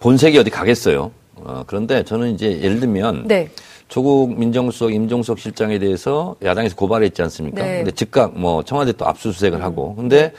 본색이 0.00 0.38
어디 0.38 0.50
가겠어요. 0.50 1.12
어, 1.36 1.64
그런데 1.66 2.02
저는 2.04 2.34
이제 2.34 2.60
예를 2.60 2.80
들면 2.80 3.26
네. 3.26 3.48
조국 3.88 4.38
민정수석 4.38 4.92
임종석 4.92 5.38
실장에 5.38 5.78
대해서 5.78 6.36
야당에서 6.42 6.74
고발했지 6.76 7.22
않습니까? 7.22 7.62
네. 7.62 7.76
근데 7.78 7.90
즉각 7.90 8.38
뭐 8.38 8.62
청와대 8.62 8.92
또 8.92 9.06
압수수색을 9.06 9.62
하고 9.62 9.94
근데 9.94 10.32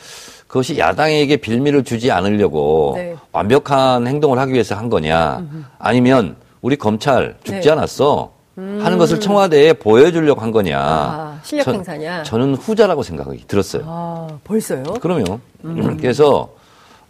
그것이 0.48 0.78
야당에게 0.78 1.38
빌미를 1.38 1.84
주지 1.84 2.12
않으려고 2.12 2.94
네. 2.96 3.16
완벽한 3.32 4.08
행동을 4.08 4.40
하기 4.40 4.54
위해서 4.54 4.76
한 4.76 4.90
거냐 4.90 5.46
아니면 5.80 6.36
우리 6.62 6.76
검찰 6.76 7.38
죽지 7.44 7.62
네. 7.62 7.72
않았어 7.72 8.35
음. 8.58 8.80
하는 8.82 8.98
것을 8.98 9.20
청와대에 9.20 9.74
보여주려고 9.74 10.42
한 10.42 10.52
거냐 10.52 10.80
아, 10.80 11.40
실력 11.44 11.68
행사냐 11.68 12.24
저, 12.24 12.38
는 12.38 12.56
후자라고 12.56 13.04
생각이 13.04 13.46
들었어요. 13.48 13.84
아, 13.86 14.28
벌써요? 14.44 14.84
그럼요. 15.02 15.40
음. 15.66 15.98
그래서 16.02 16.50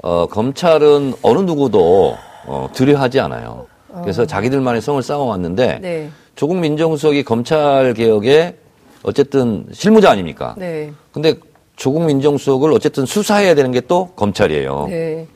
어, 0.01 0.27
검찰은 0.27 1.13
어느 1.21 1.39
누구도 1.39 2.17
어, 2.47 2.69
두려워하지 2.73 3.19
않아요. 3.21 3.67
그래서 4.01 4.23
어. 4.23 4.25
자기들만의 4.25 4.81
성을 4.81 5.01
쌓아왔는데 5.01 5.79
네. 5.81 6.09
조국 6.35 6.57
민정수석이 6.57 7.23
검찰 7.23 7.93
개혁에 7.93 8.57
어쨌든 9.03 9.65
실무자 9.71 10.11
아닙니까? 10.11 10.53
네. 10.57 10.91
근데 11.13 11.35
조국 11.75 12.03
민정수석을 12.05 12.73
어쨌든 12.73 13.05
수사해야 13.05 13.55
되는 13.55 13.71
게 13.71 13.81
또 13.87 14.07
검찰이에요. 14.15 14.87
네. 14.89 15.27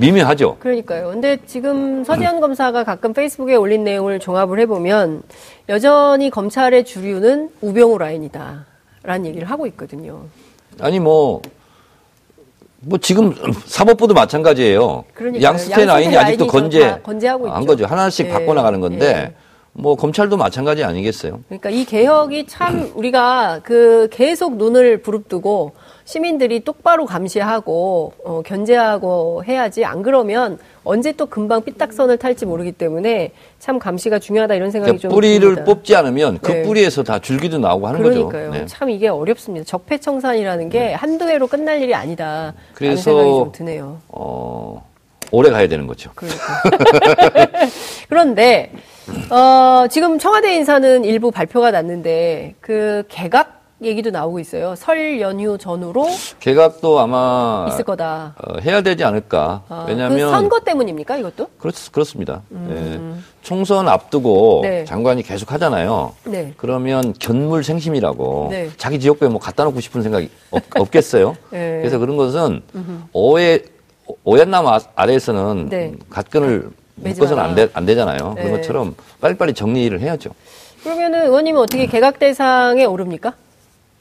미묘하죠. 0.00 0.56
그러니까요. 0.58 1.10
근데 1.10 1.38
지금 1.46 2.02
서지현 2.04 2.36
음. 2.36 2.40
검사가 2.40 2.84
가끔 2.84 3.12
페이스북에 3.12 3.54
올린 3.54 3.84
내용을 3.84 4.18
종합을 4.18 4.58
해보면 4.60 5.22
여전히 5.68 6.30
검찰의 6.30 6.84
주류는 6.84 7.50
우병우 7.60 7.98
라인이다. 7.98 8.66
라는 9.02 9.26
얘기를 9.26 9.48
하고 9.48 9.66
있거든요. 9.68 10.24
아니, 10.80 10.98
뭐, 10.98 11.40
뭐 12.80 12.98
지금 12.98 13.34
사법부도 13.66 14.14
마찬가지예요. 14.14 15.04
양스테 15.40 15.84
라인이 15.84 16.16
아직도 16.16 16.46
건재, 16.46 17.00
건재하고 17.02 17.48
한 17.48 17.66
거죠. 17.66 17.86
하나씩 17.86 18.26
네. 18.26 18.32
바꿔나가는 18.32 18.80
건데 18.80 19.12
네. 19.12 19.34
뭐 19.72 19.96
검찰도 19.96 20.36
마찬가지 20.36 20.84
아니겠어요? 20.84 21.40
그러니까 21.48 21.70
이 21.70 21.84
개혁이 21.84 22.46
참 22.46 22.90
우리가 22.94 23.60
그 23.62 24.08
계속 24.10 24.56
눈을 24.56 25.02
부릅뜨고 25.02 25.72
시민들이 26.10 26.58
똑바로 26.58 27.06
감시하고 27.06 28.12
어, 28.24 28.42
견제하고 28.44 29.44
해야지 29.46 29.84
안 29.84 30.02
그러면 30.02 30.58
언제 30.82 31.12
또 31.12 31.26
금방 31.26 31.62
삐딱선을 31.62 32.16
탈지 32.16 32.46
모르기 32.46 32.72
때문에 32.72 33.30
참 33.60 33.78
감시가 33.78 34.18
중요하다 34.18 34.56
이런 34.56 34.72
생각이 34.72 34.88
그러니까 34.98 35.02
좀 35.02 35.10
뿌리를 35.12 35.40
듭니다. 35.40 35.64
뽑지 35.64 35.94
않으면 35.94 36.38
그 36.42 36.50
네. 36.50 36.62
뿌리에서 36.64 37.04
다 37.04 37.20
줄기도 37.20 37.58
나오고 37.58 37.86
하는 37.86 38.00
그러니까요. 38.00 38.24
거죠. 38.24 38.28
그러니까요. 38.36 38.60
네. 38.62 38.66
참 38.66 38.90
이게 38.90 39.06
어렵습니다. 39.06 39.64
적폐청산이라는 39.64 40.68
게 40.68 40.78
네. 40.80 40.94
한두 40.94 41.28
해로 41.28 41.46
끝날 41.46 41.80
일이 41.80 41.94
아니다. 41.94 42.54
그래서 42.74 43.02
생각이 43.02 43.28
좀 43.28 43.52
드네요. 43.52 43.98
어, 44.08 44.84
오래 45.30 45.50
가야 45.50 45.68
되는 45.68 45.86
거죠. 45.86 46.10
그러니까. 46.16 46.44
그런데 48.08 48.72
어, 49.30 49.86
지금 49.88 50.18
청와대 50.18 50.56
인사는 50.56 51.04
일부 51.04 51.30
발표가 51.30 51.70
났는데 51.70 52.54
그 52.60 53.04
개각 53.08 53.59
얘기도 53.82 54.10
나오고 54.10 54.40
있어요. 54.40 54.74
설 54.76 55.20
연휴 55.20 55.56
전후로 55.56 56.06
개각도 56.38 56.98
아마 57.00 57.66
있을 57.70 57.84
거다. 57.84 58.34
어, 58.36 58.58
해야 58.60 58.82
되지 58.82 59.04
않을까. 59.04 59.62
아, 59.68 59.86
왜냐하면 59.88 60.18
그 60.18 60.30
선거 60.30 60.60
때문입니까 60.60 61.16
이것도? 61.16 61.46
그렇 61.58 61.72
그렇습니다. 61.90 62.42
음. 62.50 63.14
네. 63.16 63.22
총선 63.42 63.88
앞두고 63.88 64.60
네. 64.62 64.84
장관이 64.84 65.22
계속 65.22 65.52
하잖아요. 65.52 66.14
네. 66.24 66.52
그러면 66.58 67.14
견물생심이라고 67.18 68.48
네. 68.50 68.70
자기 68.76 69.00
지역구에 69.00 69.28
뭐 69.28 69.40
갖다 69.40 69.64
놓고 69.64 69.80
싶은 69.80 70.02
생각이 70.02 70.30
없, 70.50 70.90
겠어요 70.90 71.36
네. 71.50 71.78
그래서 71.78 71.98
그런 71.98 72.16
것은 72.16 72.62
오해 73.12 73.60
오얏남 74.24 74.66
아, 74.66 74.80
아래에서는 74.94 75.68
네. 75.70 75.92
갓근을 76.10 76.70
묶어서는 76.96 77.42
안, 77.42 77.54
되, 77.54 77.68
안 77.72 77.86
되잖아요. 77.86 78.34
그런 78.36 78.50
것처럼 78.52 78.94
빨리빨리 79.20 79.54
정리를 79.54 79.98
해야죠. 80.00 80.30
그러면은 80.82 81.26
의원님은 81.26 81.60
어떻게 81.62 81.86
개각 81.86 82.18
대상에 82.18 82.84
오릅니까? 82.84 83.34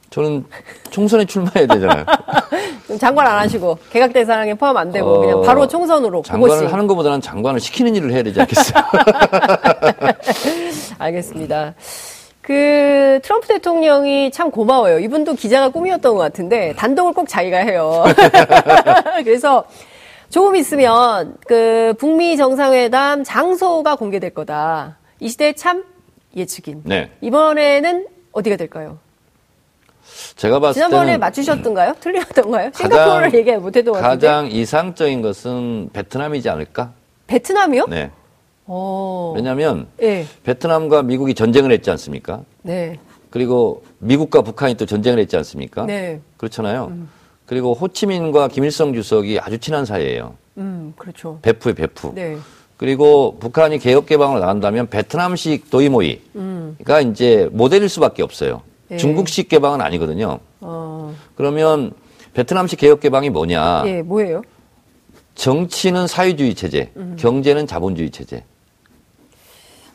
저는 0.10 0.46
총선에 0.90 1.26
출마해야 1.26 1.68
되잖아요. 1.68 2.06
장관 3.00 3.28
안 3.28 3.38
하시고 3.40 3.78
개각 3.92 4.12
대상에 4.14 4.54
포함 4.56 4.76
안 4.78 4.92
되고 4.92 5.08
어, 5.08 5.20
그냥 5.20 5.42
바로 5.44 5.68
총선으로 5.68 6.24
장관을 6.24 6.56
그것이. 6.56 6.72
하는 6.72 6.88
것보다는 6.88 7.22
장관을 7.22 7.60
시키는 7.60 7.96
일을 7.96 8.12
해야 8.12 8.24
되지 8.24 8.42
않겠어요? 8.42 8.84
알겠습니다. 10.98 11.76
그 12.42 13.20
트럼프 13.22 13.48
대통령이 13.48 14.32
참 14.32 14.50
고마워요. 14.50 14.98
이분도 15.00 15.36
기자가 15.36 15.70
꿈이었던 15.70 16.14
것 16.16 16.20
같은데 16.20 16.74
단독을 16.76 17.14
꼭 17.14 17.28
자기가 17.30 17.58
해요. 17.58 18.04
그래서 19.24 19.66
조금 20.32 20.56
있으면 20.56 21.36
그 21.48 21.94
북미 22.00 22.38
정상회담 22.38 23.24
장소가 23.24 23.96
공개될 23.98 24.34
거다. 24.34 24.98
이 25.20 25.30
시대 25.30 25.54
참 25.54 25.84
예측인. 26.36 26.82
네. 26.86 27.12
이번에는 27.22 28.08
어디가 28.32 28.56
될까요? 28.56 28.98
제가 30.36 30.60
봤을 30.60 30.74
지난번에 30.74 31.18
맞추셨던가요? 31.18 31.96
틀렸던가요? 32.00 32.72
싱가포르를 32.76 33.34
얘기 33.34 33.52
못해도 33.54 33.94
가장 33.94 34.50
이상적인 34.52 35.22
것은 35.22 35.90
베트남이지 35.94 36.50
않을까? 36.50 36.94
베트남이요? 37.28 37.86
네. 37.88 38.12
오. 38.66 38.72
어. 38.72 39.34
왜냐하면 39.36 39.88
네. 39.98 40.26
베트남과 40.44 41.04
미국이 41.04 41.34
전쟁을 41.34 41.72
했지 41.72 41.90
않습니까? 41.92 42.44
네. 42.62 43.00
그리고 43.30 43.84
미국과 44.00 44.42
북한이 44.42 44.76
또 44.76 44.86
전쟁을 44.86 45.20
했지 45.20 45.38
않습니까? 45.38 45.86
네. 45.86 46.20
그렇잖아요. 46.38 46.88
음. 46.92 47.10
그리고 47.46 47.74
호치민과 47.74 48.48
김일성 48.50 48.94
주석이 48.94 49.40
아주 49.40 49.58
친한 49.58 49.86
사이예요. 49.86 50.36
음, 50.58 50.94
그렇죠. 50.98 51.40
베프의 51.42 51.76
베프. 51.76 52.12
네. 52.14 52.38
그리고 52.78 53.38
북한이 53.40 53.80
개혁 53.80 54.06
개방을 54.06 54.40
나간다면 54.40 54.88
베트남식 54.88 55.70
도이모이가 55.70 56.22
음. 56.36 56.78
이제 57.12 57.50
모델일 57.52 57.90
수밖에 57.90 58.24
없어요. 58.24 58.62
예. 58.92 58.98
중국식 58.98 59.50
개방은 59.50 59.82
아니거든요. 59.82 60.40
어. 60.62 61.14
그러면 61.36 61.92
베트남식 62.34 62.80
개혁 62.80 63.00
개방이 63.00 63.30
뭐냐? 63.30 63.84
예, 63.86 64.02
뭐예요? 64.02 64.42
정치는 65.36 66.08
사회주의 66.08 66.54
체제, 66.56 66.92
음. 66.98 67.16
경제는 67.20 67.66
자본주의 67.68 68.10
체제. 68.10 68.44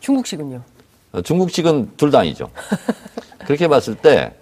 중국식은요? 0.00 0.60
어, 1.12 1.22
중국식은 1.22 1.92
둘 1.96 2.10
다 2.10 2.20
아니죠. 2.20 2.50
그렇게 3.46 3.68
봤을 3.68 3.94
때 3.94 4.32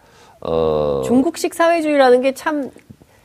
어, 0.41 1.03
중국식 1.05 1.55
사회주의라는 1.55 2.21
게 2.23 2.33
참 2.35 2.71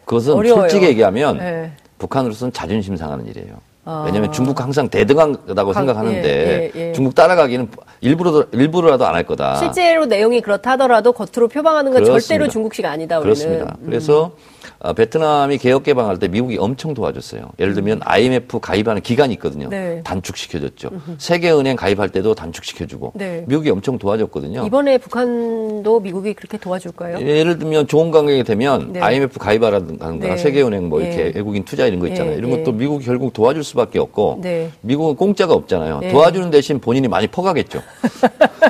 그것은 0.06 0.34
어려워요. 0.34 0.62
솔직히 0.62 0.86
얘기하면 0.88 1.38
네. 1.38 1.72
북한으로서는 1.98 2.54
자존심 2.54 2.96
상하는 2.96 3.26
일이에요. 3.28 3.60
아. 3.90 4.04
왜냐하면 4.06 4.32
중국 4.34 4.60
항상 4.62 4.90
대등하다고 4.90 5.72
생각하는데 5.74 6.28
예, 6.28 6.72
예, 6.76 6.88
예. 6.90 6.94
중국 6.94 7.16
따라가기는 7.16 7.70
일부러 8.02 8.46
일부러라도 8.52 9.06
안 9.08 9.16
할 9.16 9.24
거다. 9.24 9.56
실제로 9.56 10.06
내용이 10.06 10.42
그렇다 10.42 10.72
하더라도 10.72 11.12
겉으로 11.14 11.48
표방하는 11.48 11.92
건 11.92 12.04
그렇습니다. 12.04 12.20
절대로 12.28 12.48
중국식 12.52 12.86
아니다. 12.86 13.18
우리는. 13.20 13.34
그렇습니다. 13.34 13.76
음. 13.80 13.86
그래서 13.86 14.32
어, 14.80 14.94
베트남이 14.94 15.58
개혁 15.58 15.82
개방할 15.84 16.20
때 16.20 16.28
미국이 16.28 16.58
엄청 16.60 16.94
도와줬어요. 16.94 17.50
예를 17.60 17.74
들면 17.74 18.02
IMF 18.04 18.60
가입하는 18.60 19.02
기간이 19.02 19.34
있거든요. 19.36 19.70
네. 19.70 20.02
단축시켜줬죠. 20.04 20.92
세계은행 21.18 21.76
가입할 21.78 22.10
때도 22.10 22.36
단축시켜주고 22.36 23.14
네. 23.16 23.44
미국이 23.48 23.72
엄청 23.72 23.98
도와줬거든요. 23.98 24.68
이번에 24.68 25.00
북한도 25.00 26.00
미국이 26.02 26.34
그렇게 26.36 26.60
도와줄까요? 26.60 27.20
예를 27.26 27.58
들면 27.58 27.88
좋은 27.88 28.12
관계가 28.12 28.44
되면 28.44 28.94
네. 28.94 29.00
IMF 29.00 29.40
가입하라든가 29.40 30.12
네. 30.12 30.38
세계은행 30.38 30.90
뭐 30.90 31.02
이렇게 31.02 31.18
네. 31.18 31.32
외국인 31.34 31.66
투자 31.66 31.88
이런 31.88 32.00
거 32.00 32.08
있잖아요. 32.10 32.34
네. 32.34 32.38
이런 32.38 32.52
것도 32.52 32.72
미국이 32.74 33.04
결국 33.06 33.34
도와줄 33.34 33.64
수밖에 33.64 33.77
없고 34.00 34.42
미국은 34.82 35.16
공짜가 35.16 35.54
없잖아요. 35.54 36.02
도와주는 36.12 36.50
대신 36.50 36.80
본인이 36.80 37.08
많이 37.08 37.28
퍼가겠죠. 37.28 37.82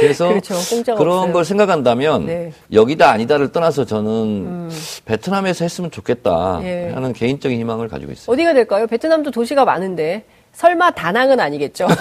그래서 0.00 0.28
그렇죠. 0.28 0.54
그런 0.96 1.18
없어요. 1.18 1.32
걸 1.32 1.44
생각한다면 1.44 2.26
네. 2.26 2.52
여기다 2.72 3.10
아니다를 3.10 3.50
떠나서 3.50 3.84
저는 3.84 4.10
음. 4.10 4.70
베트남에서 5.04 5.64
했으면 5.64 5.90
좋겠다 5.90 6.60
예. 6.62 6.90
하는 6.94 7.12
개인적인 7.12 7.58
희망을 7.58 7.88
가지고 7.88 8.12
있어요. 8.12 8.32
어디가 8.32 8.54
될까요? 8.54 8.86
베트남도 8.86 9.32
도시가 9.32 9.64
많은데 9.64 10.24
설마 10.52 10.92
다낭은 10.92 11.40
아니겠죠? 11.40 11.88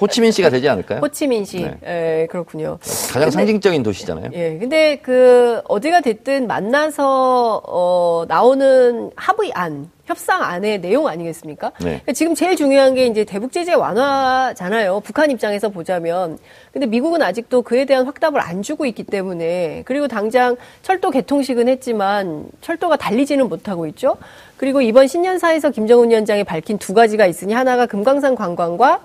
호치민시가 0.00 0.50
되지 0.50 0.68
않을까요? 0.68 1.00
호치민시. 1.00 1.60
네. 1.60 1.78
예, 1.86 2.26
그렇군요. 2.30 2.78
가장 2.82 3.20
근데, 3.20 3.30
상징적인 3.30 3.82
도시잖아요. 3.82 4.30
예. 4.32 4.58
근데 4.58 4.96
그 4.96 5.60
어디가 5.68 6.00
됐든 6.00 6.46
만나서 6.46 7.62
어 7.64 8.24
나오는 8.28 9.10
합의안 9.16 9.90
협상 10.06 10.42
안의 10.42 10.80
내용 10.80 11.08
아니겠습니까? 11.08 11.70
네. 11.78 11.84
그러니까 11.84 12.12
지금 12.12 12.34
제일 12.34 12.56
중요한 12.56 12.94
게 12.94 13.06
이제 13.06 13.24
대북 13.24 13.52
제재 13.52 13.72
완화잖아요. 13.72 15.00
북한 15.00 15.30
입장에서 15.30 15.70
보자면. 15.70 16.38
근데 16.72 16.86
미국은 16.86 17.22
아직도 17.22 17.62
그에 17.62 17.84
대한 17.86 18.04
확답을 18.04 18.40
안 18.40 18.62
주고 18.62 18.84
있기 18.84 19.04
때문에 19.04 19.82
그리고 19.86 20.08
당장 20.08 20.56
철도 20.82 21.10
개통식은 21.10 21.68
했지만 21.68 22.46
철도가 22.60 22.96
달리지는 22.96 23.48
못하고 23.48 23.86
있죠. 23.86 24.16
그리고 24.58 24.82
이번 24.82 25.06
신년사에서 25.06 25.70
김정은 25.70 26.10
위원장이 26.10 26.44
밝힌 26.44 26.78
두 26.78 26.92
가지가 26.92 27.26
있으니 27.26 27.54
하나가 27.54 27.86
금강산 27.86 28.34
관광과 28.34 29.00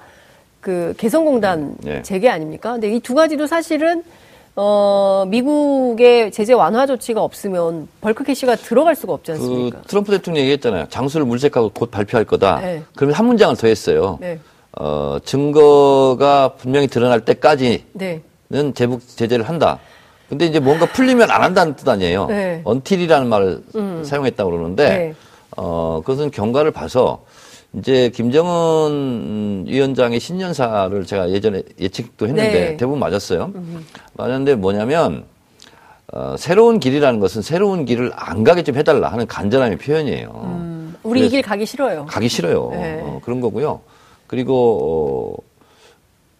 그 0.61 0.93
개성공단 0.97 1.75
네. 1.81 2.01
재개 2.01 2.29
아닙니까? 2.29 2.73
근데 2.73 2.89
이 2.93 2.99
두 2.99 3.13
가지도 3.15 3.47
사실은 3.47 4.03
어, 4.55 5.23
미국의 5.27 6.31
제재 6.31 6.53
완화 6.53 6.85
조치가 6.85 7.21
없으면 7.23 7.87
벌크 8.01 8.23
캐시가 8.25 8.55
들어갈 8.57 8.95
수가 8.95 9.13
없지 9.13 9.31
않습니까? 9.33 9.79
그 9.81 9.87
트럼프 9.87 10.11
대통령이 10.11 10.41
얘기했잖아요. 10.45 10.87
장수를 10.89 11.25
물색하고 11.25 11.69
곧 11.69 11.89
발표할 11.91 12.25
거다. 12.25 12.59
네. 12.59 12.83
그러면 12.95 13.15
한 13.15 13.25
문장을 13.27 13.55
더 13.55 13.67
했어요. 13.67 14.17
네. 14.19 14.37
어, 14.77 15.17
증거가 15.23 16.53
분명히 16.57 16.87
드러날 16.87 17.21
때까지는 17.23 17.79
네. 17.93 18.21
제북 18.75 19.01
제재를 19.07 19.47
한다. 19.47 19.79
근데 20.27 20.45
이제 20.45 20.59
뭔가 20.59 20.85
풀리면 20.87 21.31
안 21.31 21.41
한다는 21.41 21.75
뜻 21.75 21.87
아니에요. 21.87 22.25
네. 22.27 22.61
언틸이라는 22.65 23.27
말을 23.29 23.63
음. 23.75 24.03
사용했다고 24.03 24.51
그러는데 24.51 24.89
네. 24.89 25.13
어 25.57 26.01
그것은 26.05 26.31
경과를 26.31 26.71
봐서 26.71 27.23
이제 27.73 28.09
김정은 28.09 29.65
위원장의 29.67 30.19
신년사를 30.19 31.05
제가 31.05 31.29
예전에 31.29 31.61
예측도 31.79 32.27
했는데 32.27 32.51
네. 32.51 32.77
대부분 32.77 32.99
맞았어요. 32.99 33.51
음. 33.53 33.85
맞았는데 34.13 34.55
뭐냐면 34.55 35.25
어, 36.11 36.35
새로운 36.37 36.79
길이라는 36.79 37.19
것은 37.19 37.43
새로운 37.43 37.85
길을 37.85 38.11
안 38.15 38.43
가게 38.43 38.63
좀 38.63 38.75
해달라 38.75 39.09
하는 39.11 39.27
간절함의 39.27 39.77
표현이에요. 39.77 40.41
음. 40.43 40.95
우리 41.03 41.25
이 41.25 41.29
길 41.29 41.41
가기 41.43 41.65
싫어요. 41.65 42.05
가기 42.07 42.27
싫어요. 42.27 42.69
네. 42.71 42.99
어, 43.03 43.21
그런 43.23 43.39
거고요. 43.39 43.81
그리고 44.25 45.37
어, 45.37 45.49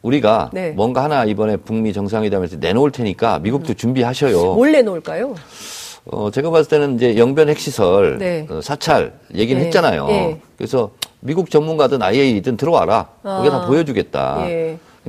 우리가 0.02 0.50
네. 0.52 0.72
뭔가 0.72 1.04
하나 1.04 1.26
이번에 1.26 1.58
북미 1.58 1.94
정상회담에서 1.94 2.58
내놓을 2.58 2.92
테니까 2.92 3.38
미국도 3.40 3.74
음. 3.74 3.76
준비하셔요. 3.76 4.56
뭘 4.56 4.72
내놓을까요? 4.72 5.36
어, 6.06 6.32
제가 6.32 6.50
봤을 6.50 6.70
때는 6.70 6.96
이제 6.96 7.18
영변 7.18 7.50
핵시설, 7.50 8.18
네. 8.18 8.48
어, 8.50 8.62
사찰 8.62 9.14
얘기는 9.36 9.60
네. 9.60 9.68
했잖아요. 9.68 10.08
예. 10.10 10.40
그래서 10.58 10.92
미국 11.20 11.50
전문가든 11.50 12.02
IAEA든 12.02 12.58
들어와라. 12.58 13.10
아. 13.24 13.38
거기에 13.38 13.52
다 13.52 13.66
보여주겠다. 13.66 14.46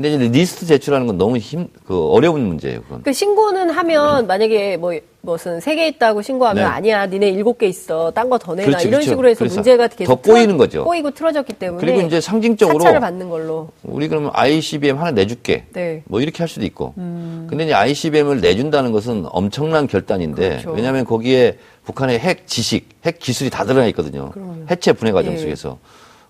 예. 0.05 0.11
근데 0.11 0.27
이제 0.27 0.39
리스트 0.39 0.67
제출하는 0.67 1.07
건 1.07 1.19
너무 1.19 1.37
힘, 1.39 1.69
그 1.87 2.09
어려운 2.09 2.47
문제예요. 2.47 2.83
그건. 2.83 3.03
그 3.03 3.13
신고는 3.13 3.71
하면 3.71 4.23
네. 4.23 4.27
만약에 4.27 4.77
뭐 4.79 4.93
무슨 5.23 5.61
세 5.61 5.75
개 5.77 5.87
있다고 5.89 6.23
신고하면 6.23 6.65
네. 6.65 6.69
아니야, 6.71 7.07
니네 7.07 7.29
일곱 7.29 7.59
개 7.59 7.67
있어, 7.67 8.11
딴 8.13 8.31
거 8.31 8.39
더 8.39 8.55
내놔 8.55 8.67
그렇지, 8.67 8.89
이런 8.89 9.01
그렇죠. 9.01 9.11
식으로 9.11 9.29
해서 9.29 9.45
문제가 9.45 9.89
계속 9.89 10.15
더 10.15 10.21
꼬이는 10.33 10.57
거죠. 10.57 10.85
꼬이고 10.85 11.11
틀어졌기 11.11 11.53
때문에 11.55 11.85
그리고 11.85 12.01
이제 12.07 12.21
상징적으로 12.21 12.79
사찰을 12.81 13.01
받는 13.01 13.29
걸로 13.29 13.69
우리 13.83 14.09
그러면 14.09 14.31
ICBM 14.33 14.97
하나 14.99 15.11
내줄게, 15.11 15.65
네. 15.75 16.03
뭐 16.07 16.21
이렇게 16.23 16.39
할 16.39 16.49
수도 16.49 16.65
있고. 16.65 16.95
음. 16.97 17.47
근데 17.51 17.65
이제 17.65 17.75
ICBM을 17.75 18.41
내준다는 18.41 18.93
것은 18.93 19.27
엄청난 19.29 19.87
결단인데 19.87 20.49
그렇죠. 20.49 20.71
왜냐하면 20.73 21.05
거기에 21.05 21.59
북한의 21.85 22.19
핵 22.19 22.47
지식, 22.47 22.89
핵 23.05 23.19
기술이 23.19 23.51
다 23.51 23.65
들어가 23.65 23.87
있거든요. 23.89 24.31
그럼요. 24.31 24.65
해체 24.71 24.93
분해 24.95 25.13
과정 25.13 25.35
예. 25.35 25.37
속에서. 25.39 25.79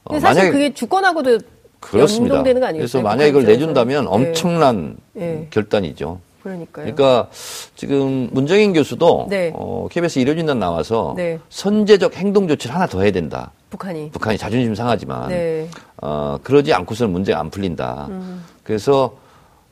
어, 0.05 0.19
사실 0.19 0.43
만약에 0.43 0.51
그게 0.51 0.75
주권하고도 0.75 1.39
그렇습니다. 1.81 2.37
연동되는 2.37 2.61
거 2.61 2.66
아니겠어요? 2.69 3.03
그래서 3.03 3.03
만약에 3.03 3.31
이걸 3.31 3.45
내준다면 3.45 4.05
네. 4.05 4.11
엄청난 4.11 4.97
네. 5.14 5.47
결단이죠. 5.51 6.21
그러니까요. 6.43 6.85
그러니까 6.95 7.29
지금 7.77 8.29
문정인 8.33 8.73
교수도 8.73 9.27
네. 9.29 9.53
어, 9.55 9.88
KBS 9.90 10.21
일요진단 10.21 10.59
나와서 10.59 11.14
네. 11.16 11.38
선제적 11.51 12.16
행동 12.16 12.49
조치를 12.49 12.75
하나 12.75 12.87
더 12.87 13.03
해야 13.03 13.11
된다. 13.11 13.53
북한이 13.71 14.11
북한이 14.11 14.38
자존심 14.38 14.75
상하지만 14.75 15.29
네. 15.29 15.69
어, 16.01 16.38
그러지 16.43 16.73
않고서는 16.73 17.12
문제가 17.12 17.40
안 17.40 17.51
풀린다. 17.51 18.07
음. 18.11 18.45
그래서 18.62 19.14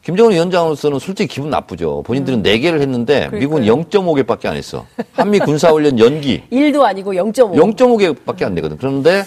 김정은 0.03 0.33
위원장으로서는 0.33 0.99
솔직히 0.99 1.35
기분 1.35 1.51
나쁘죠. 1.51 2.03
본인들은 2.07 2.39
음. 2.41 2.43
4개를 2.43 2.81
했는데 2.81 3.27
그러니까요. 3.29 3.41
미국은 3.41 3.63
0.5개밖에 3.65 4.47
안 4.47 4.57
했어. 4.57 4.87
한미 5.13 5.39
군사훈련 5.41 5.99
연기. 5.99 6.43
1도 6.53 6.83
아니고 6.83 7.13
0.5. 7.15 7.55
0.5개밖에 7.77 8.45
안 8.45 8.55
되거든. 8.55 8.77
그런데 8.79 9.25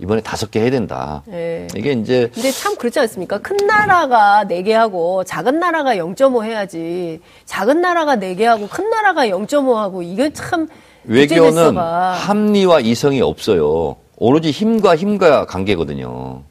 이번에 0.00 0.20
다섯 0.22 0.50
개 0.50 0.60
해야 0.60 0.70
된다. 0.70 1.22
네. 1.26 1.66
이게 1.76 1.92
이제. 1.92 2.30
근데 2.32 2.50
참 2.50 2.76
그렇지 2.76 2.98
않습니까? 3.00 3.38
큰 3.38 3.56
나라가 3.66 4.44
네 4.44 4.62
개 4.62 4.74
하고 4.74 5.24
작은 5.24 5.58
나라가 5.58 5.94
0.5 5.96 6.44
해야지. 6.44 7.20
작은 7.44 7.80
나라가 7.80 8.16
네 8.16 8.34
개 8.34 8.46
하고 8.46 8.68
큰 8.68 8.88
나라가 8.90 9.26
0.5 9.26 9.74
하고 9.74 10.02
이게 10.02 10.30
참. 10.32 10.68
외교는 11.04 11.76
합리와 11.78 12.80
이성이 12.80 13.22
없어요. 13.22 13.96
오로지 14.16 14.50
힘과 14.50 14.96
힘과 14.96 15.46
관계거든요. 15.46 16.42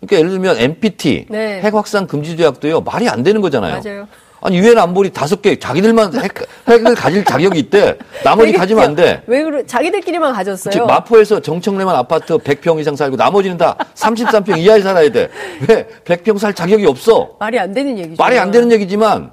그러니까 0.00 0.16
예를 0.18 0.30
들면 0.30 0.56
NPT 0.58 1.26
네. 1.28 1.60
핵 1.60 1.74
확산 1.74 2.06
금지 2.06 2.34
조약도요 2.36 2.80
말이 2.82 3.06
안 3.08 3.22
되는 3.22 3.40
거잖아요. 3.42 3.82
맞아요. 3.84 4.08
아니 4.40 4.58
유엔 4.58 4.78
안보리 4.78 5.10
다섯 5.10 5.42
개 5.42 5.58
자기들만 5.58 6.14
핵, 6.14 6.32
핵을 6.68 6.94
가질 6.94 7.24
자격이 7.24 7.58
있대. 7.58 7.98
나머지 8.22 8.52
가지면 8.52 8.84
안 8.84 8.94
돼. 8.94 9.22
왜 9.26 9.42
그래? 9.42 9.64
자기들끼리만 9.66 10.32
가졌어요. 10.32 10.86
마포에서 10.86 11.40
정청래만 11.40 11.94
아파트 11.94 12.38
100평 12.38 12.78
이상 12.80 12.94
살고 12.94 13.16
나머지는 13.16 13.56
다 13.58 13.76
33평 13.94 14.58
이하에 14.58 14.80
살아야 14.80 15.10
돼. 15.10 15.28
왜 15.68 15.86
100평 16.04 16.38
살 16.38 16.54
자격이 16.54 16.86
없어? 16.86 17.36
말이 17.40 17.58
안 17.58 17.72
되는 17.72 17.98
얘기죠. 17.98 18.22
말이 18.22 18.38
안 18.38 18.50
되는 18.50 18.70
얘기지만 18.70 19.30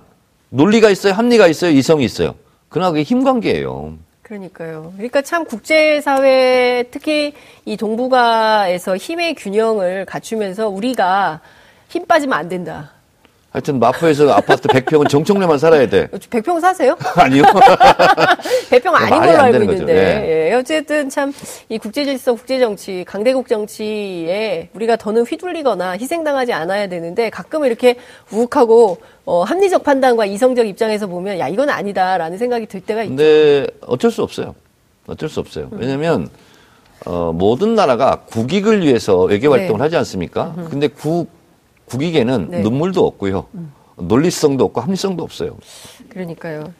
논리가 0.50 0.90
있어요, 0.90 1.14
합리가 1.14 1.48
있어요, 1.48 1.72
이성이 1.72 2.06
있어요. 2.06 2.36
그러나 2.70 2.90
그게 2.92 3.04
힘 3.04 3.24
관계예요. 3.24 3.94
그러니까요. 4.24 4.94
그러니까 4.96 5.22
참 5.22 5.46
국제사회 5.46 6.86
특히 6.90 7.34
이 7.64 7.78
동북아에서 7.78 8.98
힘의 8.98 9.36
균형을 9.36 10.06
갖추면서 10.06 10.68
우리가 10.68 11.42
힘 11.90 12.08
빠지면 12.08 12.38
안 12.38 12.50
된다. 12.50 12.95
하여튼 13.56 13.80
마포에서 13.80 14.34
아파트 14.34 14.68
100평은 14.68 15.08
정청래만 15.08 15.58
살아야 15.60 15.88
돼. 15.88 16.08
100평 16.12 16.60
사세요? 16.60 16.98
아니요. 17.16 17.44
100평 18.70 18.88
아닌 18.94 19.10
걸로 19.22 19.40
알고 19.40 19.72
있는데. 19.72 19.94
네. 19.94 20.50
예. 20.50 20.54
어쨌든 20.56 21.10
참 21.10 21.32
이 21.70 21.78
국제 21.78 22.04
질서, 22.04 22.34
국제 22.34 22.60
정치, 22.60 23.06
강대국 23.08 23.48
정치에 23.48 24.68
우리가 24.74 24.98
더는 24.98 25.24
휘둘리거나 25.24 25.92
희생당하지 25.92 26.52
않아야 26.52 26.88
되는데 26.88 27.30
가끔은 27.30 27.68
이렇게 27.68 27.96
우욱하고 28.30 28.98
어, 29.24 29.44
합리적 29.44 29.84
판단과 29.86 30.26
이성적 30.26 30.68
입장에서 30.68 31.08
보면 31.08 31.40
야 31.40 31.48
이건 31.48 31.70
아니다라는 31.70 32.38
생각이 32.38 32.66
들 32.66 32.82
때가 32.82 33.04
있죠. 33.04 33.16
근데 33.16 33.68
어쩔 33.88 34.12
수 34.12 34.22
없어요. 34.22 34.54
어쩔 35.08 35.30
수 35.30 35.40
없어요. 35.40 35.70
왜냐하면 35.72 36.28
어, 37.06 37.32
모든 37.34 37.74
나라가 37.74 38.24
국익을 38.26 38.82
위해서 38.82 39.22
외교 39.22 39.50
활동을 39.52 39.78
네. 39.80 39.84
하지 39.84 39.96
않습니까? 39.96 40.54
음. 40.58 40.68
근데 40.70 40.88
국 40.90 41.30
국익에는 41.86 42.48
네. 42.50 42.62
눈물도 42.62 43.06
없고요. 43.06 43.46
음. 43.54 43.74
논리성도 43.98 44.66
없고 44.66 44.82
합리성도 44.82 45.24
없어요. 45.24 45.58
그러니까요. 46.10 46.74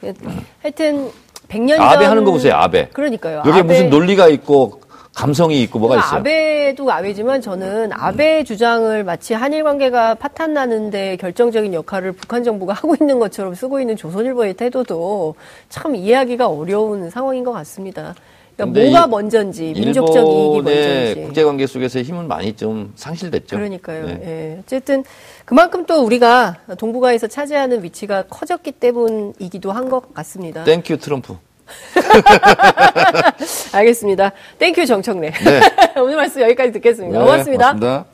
하여튼 0.62 1.12
100년 1.48 1.78
전 1.78 1.82
아베 1.82 2.06
하는 2.06 2.24
거 2.24 2.32
보세요. 2.32 2.56
아베. 2.56 2.90
그러니까요. 2.90 3.40
여기에 3.40 3.54
아베... 3.54 3.64
무슨 3.64 3.90
논리가 3.90 4.28
있고 4.30 4.82
감성이 5.16 5.62
있고 5.64 5.80
뭐가 5.80 5.98
있어요. 5.98 6.20
아베도 6.20 6.92
아베지만 6.92 7.40
저는 7.42 7.92
아베 7.94 8.44
주장을 8.44 9.02
마치 9.06 9.34
한일 9.34 9.64
관계가 9.64 10.16
파탄 10.16 10.54
나는데 10.54 11.16
결정적인 11.18 11.74
역할을 11.74 12.12
북한 12.12 12.44
정부가 12.44 12.74
하고 12.76 12.96
있는 13.00 13.18
것처럼 13.18 13.56
쓰고 13.56 13.80
있는 13.80 13.96
조선일보의 13.96 14.56
태도도 14.56 15.36
참 15.70 15.96
이해하기가 15.96 16.48
어려운 16.48 17.10
상황인 17.10 17.46
것 17.46 17.54
같습니다. 17.54 18.14
그러니까 18.56 18.80
뭐가 18.80 19.08
먼저인지 19.08 19.74
민족적 19.76 20.26
이익이 20.26 20.62
먼저인지 20.62 21.22
국제관계 21.26 21.68
속에서 21.68 22.02
힘은 22.02 22.28
많이 22.28 22.54
좀 22.54 22.94
상실됐죠. 22.96 23.58
그러니까요. 23.58 24.06
네. 24.06 24.20
예. 24.24 24.58
어쨌든 24.62 25.04
그만큼 25.44 25.86
또 25.86 26.04
우리가 26.06 26.58
동북아에서 26.78 27.28
차지하는 27.28 27.84
위치가 27.84 28.24
커졌기 28.24 28.72
때문이기도 28.74 29.72
한 29.72 29.90
것 29.90 30.14
같습니다. 30.14 30.64
Thank 30.64 30.85
you 30.85 30.98
트럼프. 30.98 31.36
알겠습니다. 33.74 34.32
Thank 34.58 34.75
you 34.75 34.86
정청래. 34.86 35.32
네. 35.32 35.62
오늘 36.02 36.16
말씀 36.16 36.42
여기까지 36.42 36.72
듣겠습니다. 36.74 37.20
네, 37.20 37.24
고맙습니다. 37.26 37.66
고맙습니다. 37.74 38.06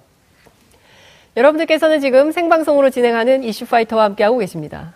여러분들께서는 1.37 2.01
지금 2.01 2.31
생방송으로 2.31 2.89
진행하는 2.89 3.43
이슈파이터와 3.43 4.03
함께하고 4.05 4.39
계십니다. 4.39 4.93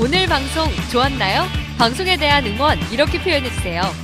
오늘 0.00 0.26
방송 0.26 0.66
좋았나요? 0.92 1.42
방송에 1.78 2.16
대한 2.18 2.44
응원 2.46 2.76
이렇게 2.92 3.18
표현해주세요. 3.22 4.03